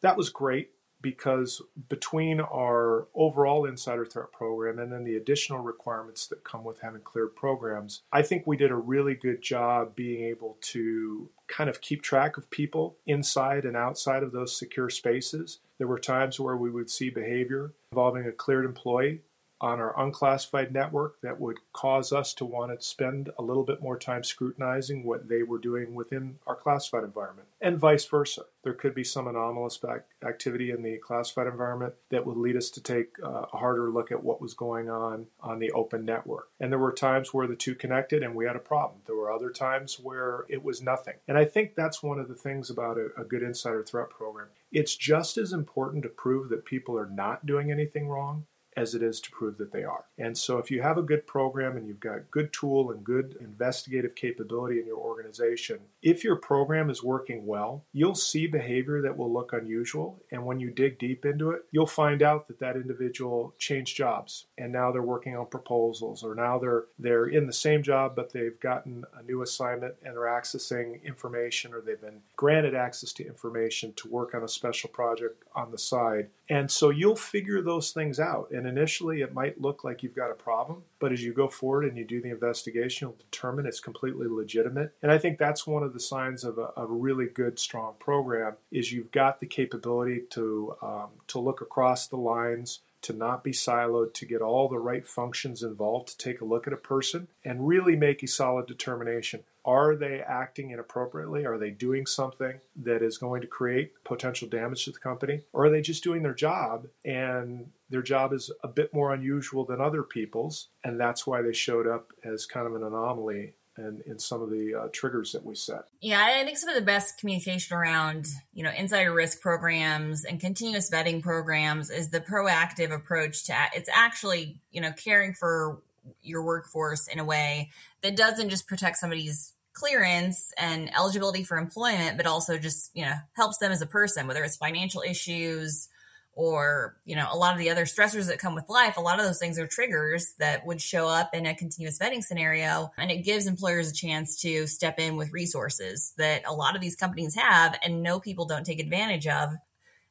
That 0.00 0.16
was 0.16 0.30
great 0.30 0.70
because 1.00 1.62
between 1.88 2.40
our 2.40 3.08
overall 3.14 3.64
insider 3.66 4.04
threat 4.04 4.32
program 4.32 4.78
and 4.78 4.92
then 4.92 5.04
the 5.04 5.16
additional 5.16 5.60
requirements 5.60 6.26
that 6.28 6.44
come 6.44 6.64
with 6.64 6.80
having 6.80 7.02
cleared 7.02 7.36
programs, 7.36 8.02
I 8.12 8.22
think 8.22 8.46
we 8.46 8.56
did 8.56 8.70
a 8.70 8.76
really 8.76 9.14
good 9.14 9.42
job 9.42 9.94
being 9.94 10.24
able 10.24 10.58
to 10.62 11.30
kind 11.48 11.70
of 11.70 11.80
keep 11.80 12.02
track 12.02 12.36
of 12.36 12.50
people 12.50 12.96
inside 13.06 13.64
and 13.64 13.76
outside 13.76 14.22
of 14.22 14.32
those 14.32 14.58
secure 14.58 14.90
spaces. 14.90 15.60
There 15.78 15.86
were 15.86 15.98
times 15.98 16.40
where 16.40 16.56
we 16.56 16.70
would 16.70 16.90
see 16.90 17.10
behavior 17.10 17.72
involving 17.92 18.26
a 18.26 18.32
cleared 18.32 18.64
employee 18.64 19.20
on 19.60 19.80
our 19.80 19.98
unclassified 20.00 20.72
network 20.72 21.20
that 21.22 21.40
would 21.40 21.58
cause 21.72 22.12
us 22.12 22.34
to 22.34 22.44
want 22.44 22.78
to 22.78 22.84
spend 22.84 23.30
a 23.38 23.42
little 23.42 23.64
bit 23.64 23.82
more 23.82 23.98
time 23.98 24.22
scrutinizing 24.22 25.04
what 25.04 25.28
they 25.28 25.42
were 25.42 25.58
doing 25.58 25.94
within 25.94 26.38
our 26.46 26.54
classified 26.54 27.04
environment, 27.04 27.48
and 27.60 27.78
vice 27.78 28.04
versa. 28.04 28.42
There 28.62 28.74
could 28.74 28.94
be 28.94 29.04
some 29.04 29.28
anomalous 29.28 29.80
activity 30.26 30.70
in 30.70 30.82
the 30.82 30.98
classified 30.98 31.46
environment 31.46 31.94
that 32.10 32.26
would 32.26 32.36
lead 32.36 32.56
us 32.56 32.68
to 32.70 32.82
take 32.82 33.14
uh, 33.22 33.46
a 33.52 33.56
harder 33.56 33.90
look 33.90 34.10
at 34.10 34.24
what 34.24 34.40
was 34.40 34.54
going 34.54 34.90
on 34.90 35.26
on 35.40 35.60
the 35.60 35.70
open 35.70 36.04
network. 36.04 36.48
And 36.58 36.72
there 36.72 36.78
were 36.78 36.92
times 36.92 37.32
where 37.32 37.46
the 37.46 37.54
two 37.54 37.74
connected 37.74 38.22
and 38.22 38.34
we 38.34 38.44
had 38.44 38.56
a 38.56 38.60
problem. 38.60 39.00
There 39.06 39.14
were 39.14 39.30
other 39.30 39.50
times 39.50 40.00
where 40.00 40.44
it 40.48 40.64
was 40.64 40.82
nothing. 40.82 41.14
And 41.28 41.38
I 41.38 41.44
think 41.44 41.74
that's 41.74 42.02
one 42.02 42.18
of 42.18 42.28
the 42.28 42.34
things 42.34 42.68
about 42.68 42.98
a, 42.98 43.10
a 43.20 43.24
good 43.24 43.42
insider 43.42 43.84
threat 43.84 44.10
program. 44.10 44.48
It's 44.72 44.96
just 44.96 45.38
as 45.38 45.52
important 45.52 46.02
to 46.02 46.08
prove 46.08 46.48
that 46.48 46.64
people 46.64 46.98
are 46.98 47.08
not 47.08 47.46
doing 47.46 47.70
anything 47.70 48.08
wrong 48.08 48.46
as 48.76 48.94
it 48.94 49.02
is 49.02 49.20
to 49.20 49.30
prove 49.30 49.58
that 49.58 49.72
they 49.72 49.84
are. 49.84 50.04
And 50.18 50.36
so 50.36 50.58
if 50.58 50.70
you 50.70 50.82
have 50.82 50.98
a 50.98 51.02
good 51.02 51.26
program 51.26 51.76
and 51.76 51.86
you've 51.86 52.00
got 52.00 52.30
good 52.30 52.52
tool 52.52 52.90
and 52.90 53.02
good 53.02 53.36
investigative 53.40 54.14
capability 54.14 54.80
in 54.80 54.86
your 54.86 54.98
organization, 54.98 55.78
if 56.02 56.22
your 56.22 56.36
program 56.36 56.90
is 56.90 57.02
working 57.02 57.46
well, 57.46 57.84
you'll 57.92 58.14
see 58.14 58.46
behavior 58.46 59.02
that 59.02 59.16
will 59.16 59.32
look 59.32 59.52
unusual 59.52 60.22
and 60.30 60.44
when 60.44 60.60
you 60.60 60.70
dig 60.70 60.98
deep 60.98 61.24
into 61.24 61.50
it, 61.50 61.64
you'll 61.70 61.86
find 61.86 62.22
out 62.22 62.48
that 62.48 62.58
that 62.60 62.76
individual 62.76 63.54
changed 63.58 63.96
jobs 63.96 64.46
and 64.58 64.72
now 64.72 64.92
they're 64.92 65.02
working 65.02 65.36
on 65.36 65.46
proposals 65.46 66.22
or 66.22 66.34
now 66.34 66.58
they're 66.58 66.84
they're 66.98 67.26
in 67.26 67.46
the 67.46 67.52
same 67.52 67.82
job 67.82 68.14
but 68.14 68.32
they've 68.32 68.58
gotten 68.60 69.04
a 69.18 69.22
new 69.22 69.42
assignment 69.42 69.94
and 70.02 70.14
they're 70.14 70.22
accessing 70.24 71.02
information 71.04 71.72
or 71.72 71.80
they've 71.80 72.00
been 72.00 72.20
granted 72.36 72.74
access 72.74 73.12
to 73.12 73.26
information 73.26 73.92
to 73.94 74.08
work 74.08 74.34
on 74.34 74.42
a 74.42 74.48
special 74.48 74.90
project 74.90 75.42
on 75.54 75.70
the 75.70 75.78
side. 75.78 76.28
And 76.48 76.70
so 76.70 76.90
you'll 76.90 77.16
figure 77.16 77.62
those 77.62 77.90
things 77.90 78.20
out 78.20 78.50
and 78.50 78.65
and 78.66 78.76
initially, 78.76 79.20
it 79.20 79.32
might 79.32 79.60
look 79.60 79.84
like 79.84 80.02
you've 80.02 80.16
got 80.16 80.30
a 80.30 80.34
problem, 80.34 80.82
but 80.98 81.12
as 81.12 81.22
you 81.22 81.32
go 81.32 81.48
forward 81.48 81.84
and 81.84 81.96
you 81.96 82.04
do 82.04 82.20
the 82.20 82.30
investigation, 82.30 83.06
you'll 83.06 83.16
determine 83.30 83.64
it's 83.64 83.80
completely 83.80 84.26
legitimate. 84.26 84.92
And 85.02 85.12
I 85.12 85.18
think 85.18 85.38
that's 85.38 85.66
one 85.66 85.84
of 85.84 85.92
the 85.92 86.00
signs 86.00 86.42
of 86.42 86.58
a, 86.58 86.72
a 86.76 86.86
really 86.86 87.26
good, 87.26 87.58
strong 87.58 87.94
program 88.00 88.54
is 88.72 88.92
you've 88.92 89.12
got 89.12 89.40
the 89.40 89.46
capability 89.46 90.22
to 90.30 90.74
um, 90.82 91.10
to 91.28 91.38
look 91.38 91.60
across 91.60 92.08
the 92.08 92.16
lines 92.16 92.80
to 93.06 93.12
not 93.12 93.44
be 93.44 93.52
siloed, 93.52 94.12
to 94.14 94.26
get 94.26 94.42
all 94.42 94.68
the 94.68 94.80
right 94.80 95.06
functions 95.06 95.62
involved, 95.62 96.08
to 96.08 96.18
take 96.18 96.40
a 96.40 96.44
look 96.44 96.66
at 96.66 96.72
a 96.72 96.76
person 96.76 97.28
and 97.44 97.68
really 97.68 97.94
make 97.94 98.20
a 98.24 98.26
solid 98.26 98.66
determination. 98.66 99.44
Are 99.64 99.94
they 99.94 100.20
acting 100.20 100.70
inappropriately? 100.70 101.46
Are 101.46 101.56
they 101.56 101.70
doing 101.70 102.04
something 102.06 102.60
that 102.82 103.02
is 103.02 103.16
going 103.16 103.42
to 103.42 103.46
create 103.46 103.92
potential 104.02 104.48
damage 104.48 104.84
to 104.86 104.90
the 104.90 104.98
company? 104.98 105.42
Or 105.52 105.66
are 105.66 105.70
they 105.70 105.82
just 105.82 106.02
doing 106.02 106.24
their 106.24 106.34
job 106.34 106.88
and 107.04 107.70
their 107.90 108.02
job 108.02 108.32
is 108.32 108.50
a 108.64 108.68
bit 108.68 108.92
more 108.92 109.14
unusual 109.14 109.64
than 109.64 109.80
other 109.80 110.02
people's? 110.02 110.68
And 110.82 110.98
that's 110.98 111.28
why 111.28 111.42
they 111.42 111.52
showed 111.52 111.86
up 111.86 112.10
as 112.24 112.44
kind 112.44 112.66
of 112.66 112.74
an 112.74 112.82
anomaly 112.82 113.54
and 113.76 114.00
in 114.02 114.18
some 114.18 114.42
of 114.42 114.50
the 114.50 114.74
uh, 114.74 114.88
triggers 114.92 115.32
that 115.32 115.44
we 115.44 115.54
set. 115.54 115.84
Yeah, 116.00 116.22
I 116.22 116.44
think 116.44 116.58
some 116.58 116.68
of 116.68 116.74
the 116.74 116.82
best 116.82 117.18
communication 117.18 117.76
around 117.76 118.26
you 118.52 118.62
know 118.62 118.70
insider 118.70 119.12
risk 119.12 119.40
programs 119.40 120.24
and 120.24 120.40
continuous 120.40 120.90
vetting 120.90 121.22
programs 121.22 121.90
is 121.90 122.10
the 122.10 122.20
proactive 122.20 122.92
approach 122.92 123.44
to 123.46 123.56
it's 123.74 123.90
actually 123.92 124.60
you 124.70 124.80
know 124.80 124.92
caring 124.92 125.34
for 125.34 125.82
your 126.22 126.42
workforce 126.42 127.08
in 127.08 127.18
a 127.18 127.24
way 127.24 127.70
that 128.02 128.16
doesn't 128.16 128.48
just 128.48 128.66
protect 128.66 128.96
somebody's 128.96 129.52
clearance 129.72 130.52
and 130.56 130.90
eligibility 130.96 131.44
for 131.44 131.58
employment, 131.58 132.16
but 132.16 132.26
also 132.26 132.58
just 132.58 132.90
you 132.94 133.04
know 133.04 133.14
helps 133.34 133.58
them 133.58 133.72
as 133.72 133.82
a 133.82 133.86
person, 133.86 134.26
whether 134.26 134.42
it's 134.42 134.56
financial 134.56 135.02
issues 135.02 135.88
or 136.36 136.96
you 137.04 137.16
know 137.16 137.26
a 137.32 137.36
lot 137.36 137.52
of 137.52 137.58
the 137.58 137.70
other 137.70 137.84
stressors 137.84 138.28
that 138.28 138.38
come 138.38 138.54
with 138.54 138.68
life 138.68 138.96
a 138.96 139.00
lot 139.00 139.18
of 139.18 139.24
those 139.24 139.38
things 139.38 139.58
are 139.58 139.66
triggers 139.66 140.34
that 140.38 140.64
would 140.64 140.80
show 140.80 141.08
up 141.08 141.34
in 141.34 141.46
a 141.46 141.54
continuous 141.54 141.98
vetting 141.98 142.22
scenario 142.22 142.92
and 142.96 143.10
it 143.10 143.24
gives 143.24 143.46
employers 143.46 143.90
a 143.90 143.94
chance 143.94 144.40
to 144.40 144.66
step 144.66 145.00
in 145.00 145.16
with 145.16 145.32
resources 145.32 146.12
that 146.18 146.42
a 146.46 146.52
lot 146.52 146.76
of 146.76 146.80
these 146.80 146.94
companies 146.94 147.34
have 147.34 147.76
and 147.82 148.02
no 148.02 148.20
people 148.20 148.44
don't 148.44 148.66
take 148.66 148.78
advantage 148.78 149.26
of 149.26 149.50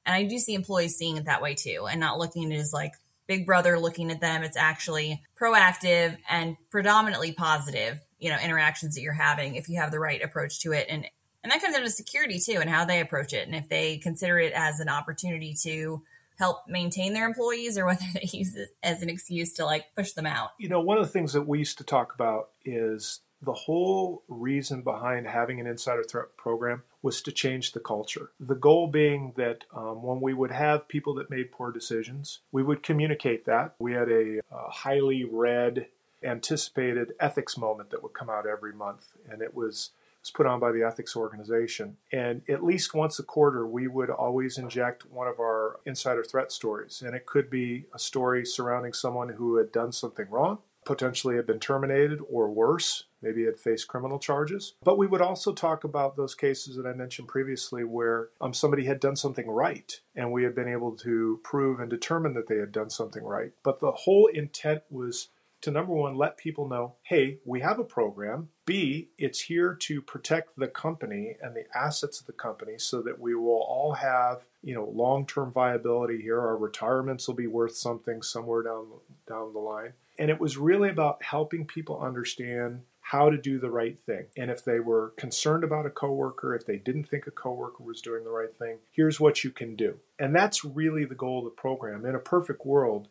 and 0.06 0.16
i 0.16 0.24
do 0.24 0.38
see 0.38 0.54
employees 0.54 0.98
seeing 0.98 1.16
it 1.16 1.26
that 1.26 1.42
way 1.42 1.54
too 1.54 1.88
and 1.90 2.02
not 2.02 2.18
looking 2.18 2.52
at 2.52 2.58
it 2.58 2.60
as 2.60 2.74
like 2.74 2.92
Big 3.28 3.46
Brother 3.46 3.80
looking 3.80 4.12
at 4.12 4.22
them. 4.22 4.44
It's 4.44 4.58
actually 4.58 5.24
proactive 5.40 6.18
and 6.30 6.58
predominantly 6.70 7.32
positive, 7.32 8.00
you 8.20 8.30
know, 8.30 8.38
interactions 8.38 8.96
that 8.96 9.02
you're 9.02 9.14
having 9.14 9.56
if 9.56 9.68
you 9.68 9.80
have 9.80 9.92
the 9.92 10.00
right 10.00 10.22
approach 10.24 10.60
to 10.62 10.74
it. 10.74 10.88
And 10.90 11.08
and 11.44 11.52
that 11.52 11.62
comes 11.62 11.76
down 11.76 11.84
to 11.84 11.92
security 11.92 12.40
too 12.40 12.58
and 12.60 12.70
how 12.70 12.86
they 12.86 13.00
approach 13.00 13.32
it. 13.32 13.46
And 13.46 13.56
if 13.56 13.70
they 13.70 13.98
consider 13.98 14.40
it 14.40 14.54
as 14.54 14.80
an 14.80 14.90
opportunity 14.90 15.56
to 15.62 16.02
help 16.38 16.68
maintain 16.68 17.14
their 17.14 17.26
employees 17.26 17.78
or 17.78 17.86
whether 17.86 18.06
they 18.14 18.30
use 18.32 18.56
it 18.56 18.70
as 18.84 19.02
an 19.02 19.10
excuse 19.10 19.54
to 19.54 19.66
like 19.66 19.86
push 19.96 20.12
them 20.12 20.26
out. 20.26 20.52
You 20.58 20.70
know, 20.70 20.82
one 20.82 20.98
of 20.98 21.06
the 21.06 21.12
things 21.12 21.34
that 21.34 21.48
we 21.48 21.60
used 21.60 21.78
to 21.80 21.84
talk 21.84 22.14
about 22.14 22.50
is 22.64 23.22
the 23.42 23.54
whole 23.54 24.24
reason 24.28 24.82
behind 24.82 25.28
having 25.28 25.60
an 25.60 25.68
insider 25.68 26.04
threat 26.04 26.36
program 26.38 26.84
was 27.02 27.22
to 27.22 27.32
change 27.32 27.72
the 27.72 27.80
culture. 27.80 28.32
The 28.40 28.56
goal 28.56 28.88
being 28.88 29.34
that 29.38 29.66
um, 29.76 30.02
when 30.02 30.20
we 30.20 30.34
would 30.34 30.52
have 30.52 30.88
people 30.88 31.14
that 31.16 31.30
made 31.30 31.52
poor 31.52 31.72
decisions, 31.72 32.40
we 32.52 32.64
would 32.64 32.82
communicate 32.82 33.46
that. 33.46 33.76
We 33.78 33.94
had 33.94 34.10
a, 34.10 34.40
a 34.52 34.70
highly 34.72 35.24
read, 35.24 35.88
anticipated 36.24 37.14
ethics 37.20 37.58
moment 37.58 37.92
that 37.92 38.02
would 38.02 38.14
come 38.14 38.30
out 38.30 38.48
every 38.48 38.74
month, 38.74 39.06
and 39.30 39.42
it 39.42 39.54
was 39.54 39.92
was 40.26 40.32
put 40.32 40.48
on 40.48 40.60
by 40.60 40.72
the 40.72 40.84
ethics 40.84 41.16
organization. 41.16 41.98
And 42.12 42.42
at 42.50 42.64
least 42.64 42.96
once 42.96 43.20
a 43.20 43.24
quarter, 43.24 43.68
we 43.68 43.88
would 43.88 44.10
always 44.10 44.58
inject 44.58 45.06
one 45.06 45.28
of 45.28 45.40
our 45.40 45.80
insider 45.86 46.24
threat 46.24 46.52
stories. 46.52 47.04
And 47.06 47.16
it 47.16 47.28
could 47.28 47.50
be 47.50 47.86
a 47.94 48.00
story 48.00 48.44
surrounding 48.44 48.94
someone 48.94 49.30
who 49.30 49.58
had 49.58 49.72
done 49.72 49.92
something 49.92 50.28
wrong, 50.30 50.60
potentially 50.84 51.36
had 51.36 51.46
been 51.46 51.60
terminated, 51.60 52.20
or 52.28 52.50
worse, 52.50 53.04
maybe 53.22 53.46
had 53.46 53.60
faced 53.60 53.88
criminal 53.88 54.18
charges. 54.18 54.74
But 54.84 54.98
we 54.98 55.06
would 55.06 55.22
also 55.22 55.54
talk 55.54 55.84
about 55.84 56.16
those 56.16 56.34
cases 56.34 56.76
that 56.76 56.88
I 56.88 56.94
mentioned 56.94 57.28
previously 57.28 57.84
where 57.84 58.30
um, 58.42 58.54
somebody 58.54 58.86
had 58.86 59.00
done 59.00 59.16
something 59.16 59.48
right 59.48 60.00
and 60.16 60.32
we 60.32 60.44
had 60.44 60.56
been 60.56 60.68
able 60.68 60.94
to 60.98 61.40
prove 61.44 61.80
and 61.80 61.90
determine 61.90 62.34
that 62.34 62.48
they 62.48 62.58
had 62.58 62.72
done 62.72 62.90
something 62.90 63.24
right. 63.24 63.52
But 63.64 63.80
the 63.80 63.92
whole 63.92 64.28
intent 64.28 64.82
was 64.90 65.30
to 65.66 65.72
number 65.72 65.94
one, 65.94 66.16
let 66.16 66.38
people 66.38 66.68
know, 66.68 66.94
hey, 67.02 67.40
we 67.44 67.60
have 67.62 67.80
a 67.80 67.84
program. 67.84 68.50
B, 68.66 69.10
it's 69.18 69.42
here 69.42 69.74
to 69.74 70.00
protect 70.00 70.58
the 70.58 70.68
company 70.68 71.38
and 71.42 71.56
the 71.56 71.66
assets 71.76 72.22
of 72.22 72.28
the 72.28 72.34
company 72.34 72.78
so 72.78 73.02
that 73.02 73.20
we 73.20 73.34
will 73.34 73.66
all 73.68 73.94
have, 73.94 74.44
you 74.64 74.76
know, 74.76 74.86
long-term 74.94 75.52
viability 75.52 76.22
here. 76.22 76.40
Our 76.40 76.56
retirements 76.56 77.28
will 77.28 77.34
be 77.34 77.48
worth 77.48 77.76
something 77.76 78.22
somewhere 78.22 78.62
down 78.62 78.86
down 79.28 79.54
the 79.54 79.60
line. 79.60 79.94
And 80.20 80.30
it 80.30 80.40
was 80.40 80.56
really 80.56 80.90
about 80.90 81.24
helping 81.24 81.66
people 81.66 82.00
understand 82.00 82.82
how 83.02 83.32
to 83.32 83.38
do 83.38 83.60
the 83.60 83.70
right 83.70 83.98
thing. 84.06 84.26
And 84.38 84.52
if 84.52 84.64
they 84.64 84.80
were 84.80 85.14
concerned 85.18 85.64
about 85.64 85.86
a 85.86 85.92
coworker, 85.92 86.56
if 86.56 86.66
they 86.66 86.78
didn't 86.78 87.10
think 87.10 87.26
a 87.26 87.32
coworker 87.32 87.84
was 87.84 88.02
doing 88.02 88.24
the 88.24 88.30
right 88.30 88.56
thing, 88.56 88.78
here's 88.92 89.20
what 89.20 89.44
you 89.44 89.50
can 89.50 89.76
do. 89.76 89.98
And 90.20 90.36
that's 90.36 90.64
really 90.64 91.06
the 91.06 91.16
goal 91.16 91.40
of 91.40 91.46
the 91.46 91.50
program. 91.52 92.06
In 92.06 92.16
a 92.16 92.20
perfect 92.20 92.66
world, 92.66 93.08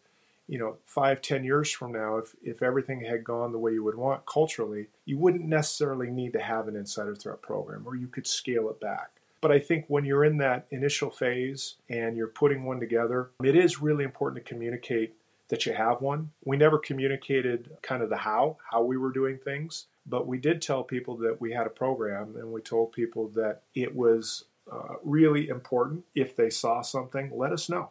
you 0.48 0.58
know, 0.58 0.76
five, 0.84 1.22
ten 1.22 1.44
years 1.44 1.70
from 1.70 1.92
now, 1.92 2.18
if, 2.18 2.34
if 2.42 2.62
everything 2.62 3.00
had 3.02 3.24
gone 3.24 3.52
the 3.52 3.58
way 3.58 3.72
you 3.72 3.84
would 3.84 3.96
want 3.96 4.26
culturally, 4.26 4.88
you 5.04 5.18
wouldn't 5.18 5.44
necessarily 5.44 6.10
need 6.10 6.32
to 6.34 6.40
have 6.40 6.68
an 6.68 6.76
insider 6.76 7.14
threat 7.14 7.42
program 7.42 7.84
or 7.86 7.96
you 7.96 8.08
could 8.08 8.26
scale 8.26 8.68
it 8.68 8.80
back. 8.80 9.10
But 9.40 9.52
I 9.52 9.58
think 9.58 9.84
when 9.88 10.06
you're 10.06 10.24
in 10.24 10.38
that 10.38 10.66
initial 10.70 11.10
phase 11.10 11.74
and 11.90 12.16
you're 12.16 12.28
putting 12.28 12.64
one 12.64 12.80
together, 12.80 13.30
it 13.42 13.54
is 13.54 13.82
really 13.82 14.04
important 14.04 14.42
to 14.42 14.48
communicate 14.48 15.14
that 15.48 15.66
you 15.66 15.74
have 15.74 16.00
one. 16.00 16.30
We 16.44 16.56
never 16.56 16.78
communicated 16.78 17.70
kind 17.82 18.02
of 18.02 18.08
the 18.08 18.16
how, 18.16 18.56
how 18.70 18.82
we 18.82 18.96
were 18.96 19.12
doing 19.12 19.38
things, 19.38 19.86
but 20.06 20.26
we 20.26 20.38
did 20.38 20.62
tell 20.62 20.82
people 20.82 21.16
that 21.18 21.40
we 21.40 21.52
had 21.52 21.66
a 21.66 21.70
program 21.70 22.36
and 22.36 22.52
we 22.52 22.62
told 22.62 22.92
people 22.92 23.28
that 23.34 23.62
it 23.74 23.94
was 23.94 24.44
uh, 24.72 24.94
really 25.02 25.48
important. 25.48 26.04
If 26.14 26.34
they 26.34 26.48
saw 26.48 26.80
something, 26.80 27.30
let 27.34 27.52
us 27.52 27.68
know. 27.68 27.90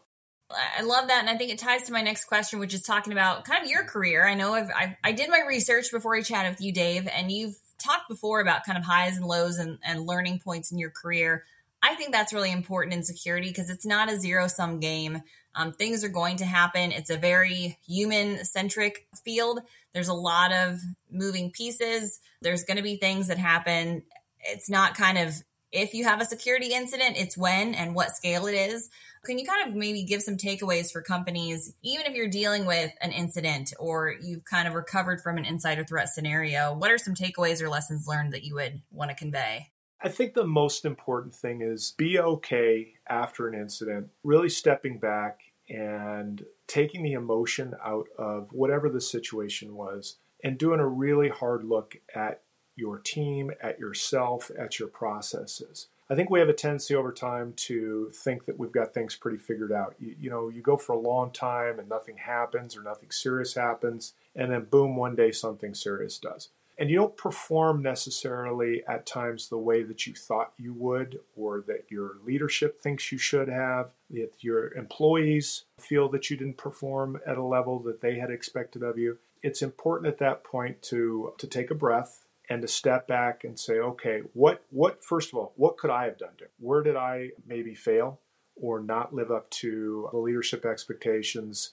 I 0.77 0.81
love 0.81 1.07
that, 1.07 1.19
and 1.19 1.29
I 1.29 1.37
think 1.37 1.51
it 1.51 1.59
ties 1.59 1.83
to 1.83 1.93
my 1.93 2.01
next 2.01 2.25
question, 2.25 2.59
which 2.59 2.73
is 2.73 2.81
talking 2.81 3.13
about 3.13 3.45
kind 3.45 3.63
of 3.63 3.69
your 3.69 3.83
career. 3.83 4.27
I 4.27 4.33
know 4.33 4.53
I've, 4.53 4.69
I've 4.75 4.95
i 5.03 5.11
did 5.11 5.29
my 5.29 5.41
research 5.47 5.91
before 5.91 6.15
I 6.15 6.21
chatted 6.21 6.51
with 6.51 6.61
you, 6.61 6.71
Dave, 6.71 7.07
and 7.07 7.31
you've 7.31 7.55
talked 7.83 8.07
before 8.09 8.39
about 8.41 8.65
kind 8.65 8.77
of 8.77 8.83
highs 8.83 9.17
and 9.17 9.25
lows 9.25 9.57
and, 9.57 9.77
and 9.83 10.05
learning 10.05 10.39
points 10.39 10.71
in 10.71 10.77
your 10.77 10.89
career. 10.89 11.43
I 11.81 11.95
think 11.95 12.11
that's 12.11 12.33
really 12.33 12.51
important 12.51 12.93
in 12.93 13.03
security 13.03 13.49
because 13.49 13.69
it's 13.69 13.85
not 13.85 14.11
a 14.11 14.19
zero 14.19 14.47
sum 14.47 14.79
game. 14.79 15.21
Um, 15.55 15.73
things 15.73 16.03
are 16.03 16.09
going 16.09 16.37
to 16.37 16.45
happen. 16.45 16.91
It's 16.91 17.09
a 17.09 17.17
very 17.17 17.77
human 17.85 18.43
centric 18.45 19.05
field. 19.23 19.59
There's 19.93 20.07
a 20.07 20.13
lot 20.13 20.51
of 20.51 20.79
moving 21.11 21.51
pieces. 21.51 22.19
There's 22.41 22.63
going 22.63 22.77
to 22.77 22.83
be 22.83 22.95
things 22.95 23.27
that 23.27 23.37
happen. 23.37 24.03
It's 24.39 24.69
not 24.69 24.95
kind 24.95 25.17
of 25.17 25.43
if 25.73 25.93
you 25.93 26.05
have 26.05 26.21
a 26.21 26.25
security 26.25 26.73
incident, 26.73 27.17
it's 27.17 27.37
when 27.37 27.73
and 27.73 27.95
what 27.95 28.11
scale 28.11 28.45
it 28.45 28.53
is. 28.53 28.89
Can 29.25 29.39
you 29.39 29.45
kind 29.45 29.69
of 29.69 29.73
maybe 29.73 30.03
give 30.03 30.21
some 30.21 30.35
takeaways 30.35 30.91
for 30.91 31.01
companies, 31.01 31.73
even 31.81 32.05
if 32.05 32.13
you're 32.13 32.27
dealing 32.27 32.65
with 32.65 32.91
an 32.99 33.13
incident 33.13 33.73
or 33.79 34.13
you've 34.21 34.43
kind 34.43 34.67
of 34.67 34.73
recovered 34.73 35.21
from 35.21 35.37
an 35.37 35.45
insider 35.45 35.85
threat 35.85 36.09
scenario? 36.09 36.73
What 36.73 36.91
are 36.91 36.97
some 36.97 37.15
takeaways 37.15 37.61
or 37.61 37.69
lessons 37.69 38.05
learned 38.05 38.33
that 38.33 38.43
you 38.43 38.55
would 38.55 38.81
want 38.91 39.11
to 39.11 39.15
convey? 39.15 39.71
I 40.01 40.09
think 40.09 40.33
the 40.33 40.45
most 40.45 40.83
important 40.83 41.33
thing 41.33 41.61
is 41.61 41.93
be 41.97 42.19
okay 42.19 42.95
after 43.07 43.47
an 43.47 43.57
incident, 43.57 44.09
really 44.25 44.49
stepping 44.49 44.99
back 44.99 45.39
and 45.69 46.43
taking 46.67 47.01
the 47.01 47.13
emotion 47.13 47.75
out 47.81 48.07
of 48.17 48.49
whatever 48.51 48.89
the 48.89 48.99
situation 48.99 49.75
was 49.75 50.17
and 50.43 50.57
doing 50.57 50.81
a 50.81 50.87
really 50.87 51.29
hard 51.29 51.63
look 51.63 51.95
at 52.13 52.41
your 52.75 52.99
team, 52.99 53.51
at 53.61 53.79
yourself, 53.79 54.51
at 54.59 54.79
your 54.79 54.89
processes. 54.89 55.87
I 56.09 56.15
think 56.15 56.29
we 56.29 56.39
have 56.39 56.49
a 56.49 56.53
tendency 56.53 56.95
over 56.95 57.11
time 57.11 57.53
to 57.55 58.11
think 58.13 58.45
that 58.45 58.59
we've 58.59 58.71
got 58.71 58.93
things 58.93 59.15
pretty 59.15 59.37
figured 59.37 59.71
out. 59.71 59.95
You, 59.99 60.15
you, 60.19 60.29
know, 60.29 60.49
you 60.49 60.61
go 60.61 60.77
for 60.77 60.93
a 60.93 60.99
long 60.99 61.31
time 61.31 61.79
and 61.79 61.87
nothing 61.87 62.17
happens 62.17 62.75
or 62.75 62.83
nothing 62.83 63.09
serious 63.11 63.53
happens, 63.55 64.13
and 64.35 64.51
then 64.51 64.65
boom, 64.65 64.95
one 64.95 65.15
day 65.15 65.31
something 65.31 65.73
serious 65.73 66.17
does. 66.17 66.49
And 66.77 66.89
you 66.89 66.97
don't 66.97 67.15
perform 67.15 67.83
necessarily 67.83 68.83
at 68.87 69.05
times 69.05 69.47
the 69.47 69.57
way 69.57 69.83
that 69.83 70.07
you 70.07 70.15
thought 70.15 70.53
you 70.57 70.73
would 70.73 71.19
or 71.35 71.63
that 71.67 71.85
your 71.89 72.13
leadership 72.25 72.81
thinks 72.81 73.11
you 73.11 73.19
should 73.19 73.47
have, 73.47 73.91
that 74.09 74.31
your 74.39 74.73
employees 74.73 75.65
feel 75.79 76.09
that 76.09 76.29
you 76.29 76.37
didn't 76.37 76.57
perform 76.57 77.19
at 77.27 77.37
a 77.37 77.43
level 77.43 77.79
that 77.79 78.01
they 78.01 78.15
had 78.15 78.31
expected 78.31 78.81
of 78.81 78.97
you. 78.97 79.19
It's 79.43 79.61
important 79.61 80.11
at 80.11 80.17
that 80.17 80.43
point 80.43 80.81
to, 80.83 81.33
to 81.37 81.47
take 81.47 81.69
a 81.69 81.75
breath 81.75 82.25
and 82.49 82.61
to 82.61 82.67
step 82.67 83.07
back 83.07 83.43
and 83.43 83.57
say, 83.57 83.79
okay, 83.79 84.21
what 84.33 84.63
what 84.69 85.03
first 85.03 85.31
of 85.31 85.39
all, 85.39 85.53
what 85.55 85.77
could 85.77 85.89
I 85.89 86.05
have 86.05 86.17
done? 86.17 86.31
Where 86.59 86.83
did 86.83 86.95
I 86.95 87.29
maybe 87.47 87.73
fail 87.73 88.19
or 88.55 88.79
not 88.79 89.13
live 89.13 89.31
up 89.31 89.49
to 89.49 90.09
the 90.11 90.17
leadership 90.17 90.65
expectations 90.65 91.71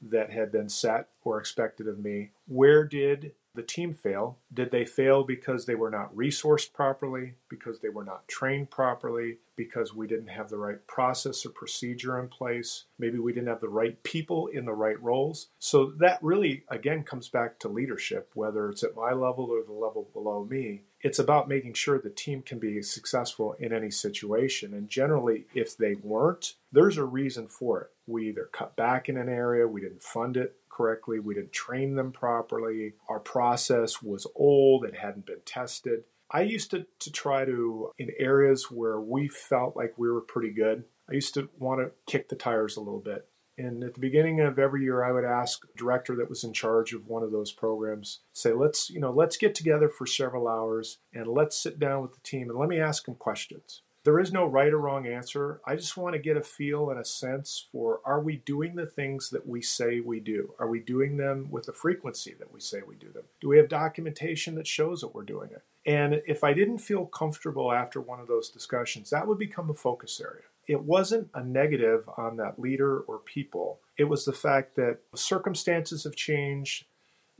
that 0.00 0.30
had 0.30 0.50
been 0.50 0.68
set 0.68 1.08
or 1.24 1.38
expected 1.38 1.88
of 1.88 1.98
me? 1.98 2.30
Where 2.46 2.84
did 2.84 3.32
the 3.54 3.62
team 3.62 3.92
fail? 3.92 4.38
Did 4.52 4.70
they 4.70 4.84
fail 4.84 5.24
because 5.24 5.66
they 5.66 5.74
were 5.74 5.90
not 5.90 6.14
resourced 6.14 6.72
properly, 6.72 7.34
because 7.48 7.80
they 7.80 7.88
were 7.88 8.04
not 8.04 8.28
trained 8.28 8.70
properly, 8.70 9.38
because 9.56 9.94
we 9.94 10.06
didn't 10.06 10.28
have 10.28 10.48
the 10.48 10.56
right 10.56 10.86
process 10.86 11.44
or 11.44 11.50
procedure 11.50 12.18
in 12.18 12.28
place? 12.28 12.84
Maybe 12.98 13.18
we 13.18 13.32
didn't 13.32 13.48
have 13.48 13.60
the 13.60 13.68
right 13.68 14.02
people 14.02 14.46
in 14.46 14.64
the 14.64 14.72
right 14.72 15.00
roles. 15.02 15.48
So 15.58 15.92
that 15.98 16.18
really, 16.22 16.64
again, 16.68 17.02
comes 17.02 17.28
back 17.28 17.58
to 17.60 17.68
leadership, 17.68 18.30
whether 18.34 18.70
it's 18.70 18.82
at 18.82 18.96
my 18.96 19.12
level 19.12 19.46
or 19.50 19.62
the 19.62 19.72
level 19.72 20.08
below 20.12 20.44
me. 20.44 20.84
It's 21.00 21.18
about 21.18 21.48
making 21.48 21.74
sure 21.74 21.98
the 21.98 22.10
team 22.10 22.42
can 22.42 22.58
be 22.60 22.80
successful 22.82 23.54
in 23.58 23.72
any 23.72 23.90
situation. 23.90 24.72
And 24.72 24.88
generally, 24.88 25.46
if 25.52 25.76
they 25.76 25.94
weren't, 25.94 26.54
there's 26.70 26.96
a 26.96 27.04
reason 27.04 27.48
for 27.48 27.80
it. 27.82 27.90
We 28.06 28.28
either 28.28 28.48
cut 28.52 28.76
back 28.76 29.08
in 29.08 29.16
an 29.16 29.28
area, 29.28 29.66
we 29.66 29.80
didn't 29.80 30.02
fund 30.02 30.36
it, 30.36 30.56
correctly. 30.72 31.20
We 31.20 31.34
didn't 31.34 31.52
train 31.52 31.94
them 31.94 32.12
properly. 32.12 32.94
Our 33.08 33.20
process 33.20 34.02
was 34.02 34.26
old, 34.34 34.84
it 34.84 34.96
hadn't 34.96 35.26
been 35.26 35.42
tested. 35.44 36.04
I 36.30 36.42
used 36.42 36.70
to, 36.70 36.86
to 37.00 37.12
try 37.12 37.44
to, 37.44 37.92
in 37.98 38.10
areas 38.18 38.70
where 38.70 38.98
we 38.98 39.28
felt 39.28 39.76
like 39.76 39.98
we 39.98 40.10
were 40.10 40.22
pretty 40.22 40.50
good, 40.50 40.84
I 41.08 41.14
used 41.14 41.34
to 41.34 41.50
want 41.58 41.80
to 41.80 41.92
kick 42.10 42.30
the 42.30 42.36
tires 42.36 42.76
a 42.76 42.80
little 42.80 43.00
bit. 43.00 43.28
And 43.58 43.84
at 43.84 43.92
the 43.92 44.00
beginning 44.00 44.40
of 44.40 44.58
every 44.58 44.82
year, 44.82 45.04
I 45.04 45.12
would 45.12 45.26
ask 45.26 45.66
director 45.76 46.16
that 46.16 46.30
was 46.30 46.42
in 46.42 46.54
charge 46.54 46.94
of 46.94 47.06
one 47.06 47.22
of 47.22 47.32
those 47.32 47.52
programs, 47.52 48.20
say, 48.32 48.54
let's, 48.54 48.88
you 48.88 48.98
know, 48.98 49.12
let's 49.12 49.36
get 49.36 49.54
together 49.54 49.90
for 49.90 50.06
several 50.06 50.48
hours 50.48 50.98
and 51.12 51.26
let's 51.26 51.56
sit 51.56 51.78
down 51.78 52.00
with 52.00 52.14
the 52.14 52.20
team 52.20 52.48
and 52.48 52.58
let 52.58 52.70
me 52.70 52.80
ask 52.80 53.04
them 53.04 53.14
questions. 53.14 53.82
There 54.04 54.18
is 54.18 54.32
no 54.32 54.46
right 54.46 54.72
or 54.72 54.78
wrong 54.78 55.06
answer. 55.06 55.60
I 55.64 55.76
just 55.76 55.96
want 55.96 56.14
to 56.14 56.18
get 56.18 56.36
a 56.36 56.42
feel 56.42 56.90
and 56.90 56.98
a 56.98 57.04
sense 57.04 57.66
for 57.70 58.00
are 58.04 58.20
we 58.20 58.36
doing 58.36 58.74
the 58.74 58.86
things 58.86 59.30
that 59.30 59.46
we 59.46 59.62
say 59.62 60.00
we 60.00 60.18
do? 60.18 60.54
Are 60.58 60.66
we 60.66 60.80
doing 60.80 61.16
them 61.16 61.46
with 61.50 61.66
the 61.66 61.72
frequency 61.72 62.34
that 62.40 62.52
we 62.52 62.58
say 62.58 62.80
we 62.84 62.96
do 62.96 63.12
them? 63.12 63.22
Do 63.40 63.48
we 63.48 63.58
have 63.58 63.68
documentation 63.68 64.56
that 64.56 64.66
shows 64.66 65.02
that 65.02 65.14
we're 65.14 65.22
doing 65.22 65.50
it? 65.52 65.62
And 65.86 66.20
if 66.26 66.42
I 66.42 66.52
didn't 66.52 66.78
feel 66.78 67.06
comfortable 67.06 67.72
after 67.72 68.00
one 68.00 68.18
of 68.18 68.26
those 68.26 68.50
discussions, 68.50 69.10
that 69.10 69.28
would 69.28 69.38
become 69.38 69.70
a 69.70 69.74
focus 69.74 70.20
area. 70.20 70.44
It 70.66 70.82
wasn't 70.82 71.28
a 71.34 71.44
negative 71.44 72.08
on 72.16 72.36
that 72.38 72.58
leader 72.58 73.00
or 73.00 73.18
people. 73.18 73.78
It 73.96 74.04
was 74.04 74.24
the 74.24 74.32
fact 74.32 74.74
that 74.76 74.98
circumstances 75.14 76.02
have 76.02 76.16
changed, 76.16 76.86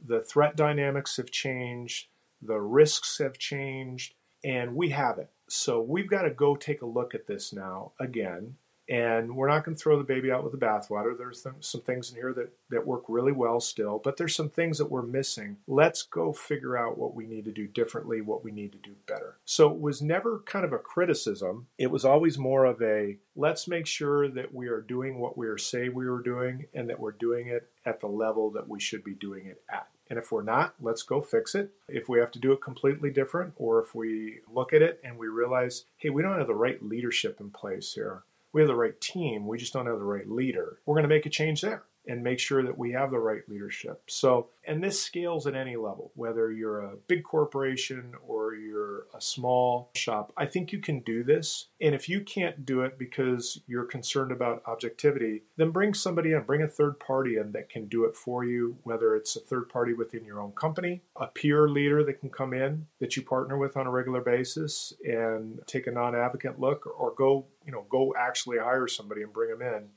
the 0.05 0.21
threat 0.21 0.55
dynamics 0.55 1.17
have 1.17 1.31
changed, 1.33 2.07
the 2.41 2.61
risks 2.61 3.19
have 3.19 3.39
changed, 3.39 4.15
and 4.45 4.75
we 4.75 4.91
have 4.91 5.19
it. 5.19 5.31
So 5.55 5.83
we've 5.83 6.09
got 6.09 6.23
to 6.23 6.31
go 6.31 6.57
take 6.57 6.81
a 6.81 6.87
look 6.87 7.15
at 7.15 7.27
this 7.27 7.53
now 7.53 7.93
again 8.01 8.57
And 8.89 9.37
we're 9.37 9.49
not 9.49 9.65
going 9.65 9.77
to 9.77 9.83
throw 9.83 9.97
the 9.97 10.05
baby 10.05 10.31
out 10.31 10.43
with 10.43 10.53
the 10.53 10.59
bathwater. 10.59 11.17
There's 11.17 11.47
some 11.61 11.81
things 11.83 12.11
in 12.11 12.17
here 12.17 12.33
that, 12.35 12.53
that 12.71 12.87
work 12.87 13.05
really 13.09 13.33
well 13.33 13.61
still, 13.61 14.01
but 14.03 14.17
there's 14.17 14.35
some 14.35 14.51
things 14.51 14.79
that 14.79 14.91
we're 14.91 15.03
missing. 15.03 15.59
Let's 15.69 16.03
go 16.03 16.33
figure 16.33 16.77
out 16.77 16.99
what 16.99 17.15
we 17.15 17.27
need 17.27 17.45
to 17.45 17.53
do 17.53 17.67
differently, 17.69 18.21
what 18.21 18.43
we 18.45 18.51
need 18.51 18.73
to 18.73 18.79
do 18.79 18.95
better. 19.07 19.37
So 19.45 19.71
it 19.71 19.81
was 19.81 20.03
never 20.03 20.41
kind 20.41 20.65
of 20.65 20.73
a 20.73 20.79
criticism. 20.79 21.69
It 21.79 21.91
was 21.91 22.05
always 22.05 22.39
more 22.39 22.65
of 22.65 22.83
a 22.83 23.19
let's 23.37 23.69
make 23.69 23.87
sure 23.87 24.29
that 24.29 24.53
we 24.53 24.67
are 24.67 24.81
doing 24.81 25.19
what 25.19 25.39
we 25.39 25.47
are 25.47 25.59
say 25.59 25.89
we 25.89 26.09
were 26.09 26.23
doing 26.23 26.67
and 26.75 26.91
that 26.91 27.01
we're 27.01 27.13
doing 27.13 27.47
it 27.49 27.71
at 27.87 28.01
the 28.01 28.09
level 28.09 28.51
that 28.51 28.69
we 28.69 28.81
should 28.81 29.05
be 29.05 29.15
doing 29.15 29.47
it 29.47 29.63
at. 29.71 29.87
And 30.13 30.19
if 30.19 30.31
we're 30.31 30.43
not, 30.43 30.75
let's 30.79 31.03
go 31.03 31.23
fix 31.23 31.55
it. 31.55 31.71
If 31.89 32.07
we 32.07 32.19
have 32.19 32.31
to 32.33 32.39
do 32.39 32.53
it 32.53 32.61
completely 32.61 33.09
different, 33.09 33.55
or 33.57 33.83
if 33.83 33.95
we 33.95 34.41
look 34.47 34.75
at 34.75 34.83
it 34.83 35.01
and 35.03 35.17
we 35.17 35.27
realize, 35.27 35.87
hey, 35.97 36.11
we 36.11 36.21
don't 36.21 36.37
have 36.37 36.49
the 36.49 36.55
right 36.55 36.85
leadership 36.85 37.41
in 37.41 37.49
place 37.49 37.95
here, 37.95 38.25
we 38.53 38.61
have 38.61 38.69
the 38.69 38.75
right 38.75 39.01
team, 39.01 39.47
we 39.47 39.57
just 39.57 39.73
don't 39.73 39.87
have 39.87 39.99
the 39.99 40.05
right 40.05 40.31
leader, 40.31 40.81
we're 40.85 40.97
going 40.97 41.05
to 41.05 41.09
make 41.09 41.25
a 41.25 41.31
change 41.31 41.63
there 41.63 41.85
and 42.07 42.23
make 42.23 42.39
sure 42.39 42.63
that 42.63 42.79
we 42.79 42.93
have 42.93 43.11
the 43.11 43.19
right 43.19 43.49
leadership. 43.49 44.03
So, 44.09 44.49
and 44.67 44.83
this 44.83 45.03
scales 45.03 45.47
at 45.47 45.55
any 45.55 45.77
level, 45.77 46.13
whether 46.15 46.51
you're 46.51 46.81
a 46.81 46.97
big 47.07 47.25
corporation 47.25 48.15
or 48.27 48.55
you're 48.55 49.07
a 49.15 49.21
small 49.21 49.91
shop. 49.95 50.33
I 50.37 50.47
think 50.47 50.73
you 50.73 50.79
can 50.79 51.01
do 51.01 51.23
this. 51.23 51.69
And 51.81 51.95
if 51.95 52.09
you 52.09 52.21
can't 52.21 52.65
do 52.65 52.83
it 52.83 52.99
because 52.99 53.61
you're 53.67 53.85
concerned 53.85 54.33
about 54.33 54.63
objectivity, 54.67 55.43
then 55.57 55.71
bring 55.71 55.95
somebody 55.95 56.33
in, 56.33 56.43
bring 56.43 56.63
a 56.63 56.69
third 56.69 56.99
party 57.01 57.37
in 57.37 57.53
that 57.53 57.69
can 57.69 57.87
do 57.87 58.05
it 58.05 58.17
for 58.17 58.45
you, 58.45 58.77
whether 58.83 59.17
it's 59.17 59.37
a 59.37 59.41
third 59.41 59.69
party 59.69 59.93
within 59.93 60.25
your 60.25 60.41
own 60.41 60.53
company, 60.53 61.03
a 61.17 61.27
peer 61.27 61.69
leader 61.69 62.05
that 62.05 62.21
can 62.21 62.31
come 62.31 62.53
in 62.53 62.87
that 63.01 63.17
you 63.17 63.23
partner 63.23 63.59
with 63.59 63.77
on 63.77 63.87
a 63.87 63.91
regular 63.91 64.21
basis 64.21 64.93
and 65.05 65.61
take 65.67 65.87
a 65.87 65.91
non-advocate 65.91 66.59
look 66.61 66.87
or 66.99 67.13
go, 67.17 67.47
you 67.65 67.73
know, 67.73 67.85
go 67.89 68.15
actually 68.19 68.59
hire 68.59 68.87
somebody 68.87 69.23
and 69.23 69.33
bring 69.33 69.51
them 69.51 69.63
in 69.63 69.89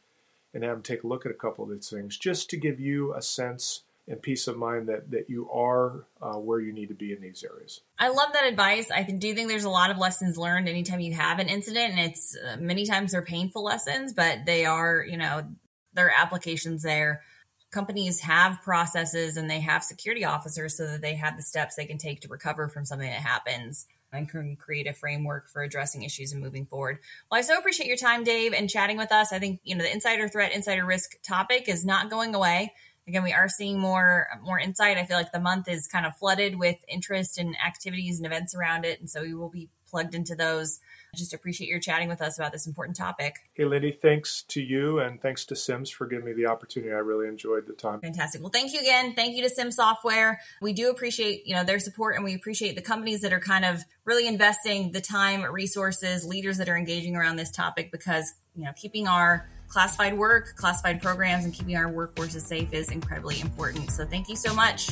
and 0.55 0.63
have 0.63 0.73
them 0.73 0.81
take 0.81 1.03
a 1.03 1.07
look 1.07 1.25
at 1.25 1.31
a 1.31 1.35
couple 1.35 1.65
of 1.65 1.69
these 1.69 1.89
things 1.89 2.17
just 2.17 2.49
to 2.49 2.57
give 2.57 2.79
you 2.79 3.13
a 3.13 3.21
sense 3.21 3.83
and 4.07 4.21
peace 4.21 4.47
of 4.47 4.55
mind 4.55 4.87
that 4.87 5.11
that 5.11 5.29
you 5.29 5.49
are 5.51 6.05
uh, 6.21 6.35
where 6.35 6.59
you 6.59 6.71
need 6.71 6.87
to 6.87 6.93
be 6.93 7.11
in 7.11 7.21
these 7.21 7.43
areas. 7.43 7.81
I 7.99 8.09
love 8.09 8.33
that 8.33 8.45
advice. 8.45 8.89
I 8.91 9.03
do 9.03 9.35
think 9.35 9.49
there's 9.49 9.63
a 9.63 9.69
lot 9.69 9.91
of 9.91 9.97
lessons 9.97 10.37
learned 10.37 10.69
anytime 10.69 10.99
you 10.99 11.13
have 11.13 11.39
an 11.39 11.49
incident, 11.49 11.91
and 11.91 11.99
it's 11.99 12.37
uh, 12.37 12.57
many 12.59 12.85
times 12.85 13.11
they're 13.11 13.21
painful 13.21 13.63
lessons, 13.63 14.13
but 14.13 14.45
they 14.45 14.65
are 14.65 15.03
you 15.07 15.17
know 15.17 15.45
there 15.93 16.07
are 16.07 16.13
applications 16.21 16.83
there. 16.83 17.23
Companies 17.71 18.21
have 18.21 18.61
processes 18.61 19.35
and 19.35 19.49
they 19.49 19.59
have 19.59 19.83
security 19.83 20.23
officers 20.23 20.77
so 20.77 20.87
that 20.87 21.01
they 21.01 21.15
have 21.15 21.35
the 21.35 21.43
steps 21.43 21.75
they 21.75 21.85
can 21.85 21.97
take 21.97 22.21
to 22.21 22.29
recover 22.29 22.69
from 22.69 22.85
something 22.85 23.09
that 23.09 23.21
happens 23.21 23.87
and 24.15 24.27
can 24.29 24.55
create 24.55 24.87
a 24.87 24.93
framework 24.93 25.49
for 25.49 25.61
addressing 25.61 26.03
issues 26.03 26.31
and 26.31 26.41
moving 26.41 26.65
forward. 26.65 26.99
Well, 27.29 27.39
I 27.39 27.41
so 27.41 27.57
appreciate 27.57 27.87
your 27.87 27.97
time, 27.97 28.23
Dave, 28.23 28.53
and 28.53 28.69
chatting 28.69 28.97
with 28.97 29.11
us. 29.11 29.31
I 29.31 29.39
think 29.39 29.59
you 29.63 29.75
know 29.75 29.83
the 29.83 29.91
insider 29.91 30.27
threat, 30.27 30.53
insider 30.53 30.85
risk 30.85 31.21
topic 31.23 31.69
is 31.69 31.85
not 31.85 32.09
going 32.09 32.33
away. 32.33 32.73
Again, 33.07 33.23
we 33.23 33.33
are 33.33 33.47
seeing 33.47 33.79
more 33.79 34.27
more 34.43 34.59
insight. 34.59 34.97
I 34.97 35.05
feel 35.05 35.17
like 35.17 35.31
the 35.31 35.39
month 35.39 35.67
is 35.67 35.87
kind 35.87 36.05
of 36.05 36.17
flooded 36.17 36.57
with 36.57 36.77
interest 36.87 37.37
and 37.37 37.55
activities 37.65 38.17
and 38.17 38.25
events 38.25 38.55
around 38.55 38.85
it, 38.85 38.99
and 38.99 39.09
so 39.09 39.21
we 39.21 39.35
will 39.35 39.49
be 39.49 39.69
plugged 39.87 40.15
into 40.15 40.35
those 40.35 40.79
just 41.15 41.33
appreciate 41.33 41.69
your 41.69 41.79
chatting 41.79 42.07
with 42.07 42.21
us 42.21 42.37
about 42.37 42.51
this 42.51 42.67
important 42.67 42.97
topic. 42.97 43.35
Hey, 43.53 43.65
Lindy, 43.65 43.91
thanks 43.91 44.43
to 44.49 44.61
you 44.61 44.99
and 44.99 45.21
thanks 45.21 45.45
to 45.45 45.55
Sims 45.55 45.89
for 45.89 46.05
giving 46.07 46.25
me 46.25 46.33
the 46.33 46.47
opportunity. 46.47 46.91
I 46.91 46.97
really 46.97 47.27
enjoyed 47.27 47.67
the 47.67 47.73
time. 47.73 48.01
Fantastic. 48.01 48.41
Well, 48.41 48.51
thank 48.51 48.73
you 48.73 48.79
again. 48.79 49.13
Thank 49.15 49.35
you 49.35 49.43
to 49.43 49.49
Sim 49.49 49.71
Software. 49.71 50.41
We 50.61 50.73
do 50.73 50.89
appreciate, 50.89 51.47
you 51.47 51.55
know, 51.55 51.63
their 51.63 51.79
support 51.79 52.15
and 52.15 52.23
we 52.23 52.35
appreciate 52.35 52.75
the 52.75 52.81
companies 52.81 53.21
that 53.21 53.33
are 53.33 53.39
kind 53.39 53.65
of 53.65 53.83
really 54.03 54.27
investing 54.27 54.91
the 54.91 55.01
time, 55.01 55.43
resources, 55.43 56.25
leaders 56.25 56.57
that 56.57 56.69
are 56.69 56.77
engaging 56.77 57.15
around 57.15 57.37
this 57.37 57.51
topic 57.51 57.91
because, 57.91 58.33
you 58.55 58.65
know, 58.65 58.71
keeping 58.75 59.07
our 59.07 59.47
classified 59.67 60.17
work, 60.17 60.55
classified 60.55 61.01
programs, 61.01 61.43
and 61.43 61.53
keeping 61.53 61.75
our 61.75 61.91
workforces 61.91 62.41
safe 62.41 62.71
is 62.73 62.89
incredibly 62.91 63.39
important. 63.41 63.91
So 63.91 64.05
thank 64.05 64.29
you 64.29 64.35
so 64.35 64.53
much. 64.53 64.91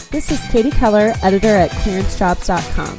This 0.10 0.32
is 0.32 0.40
Katie 0.52 0.72
Keller, 0.72 1.12
editor 1.22 1.50
at 1.50 1.70
clearancejobs.com. 1.70 2.98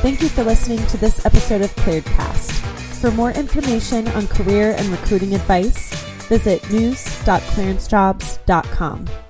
Thank 0.00 0.22
you 0.22 0.30
for 0.30 0.42
listening 0.42 0.78
to 0.86 0.96
this 0.96 1.26
episode 1.26 1.60
of 1.60 1.76
ClearedCast. 1.76 2.50
For 2.98 3.10
more 3.10 3.32
information 3.32 4.08
on 4.08 4.26
career 4.26 4.74
and 4.78 4.88
recruiting 4.88 5.34
advice, 5.34 5.92
visit 6.28 6.66
news.clearancejobs.com. 6.70 9.25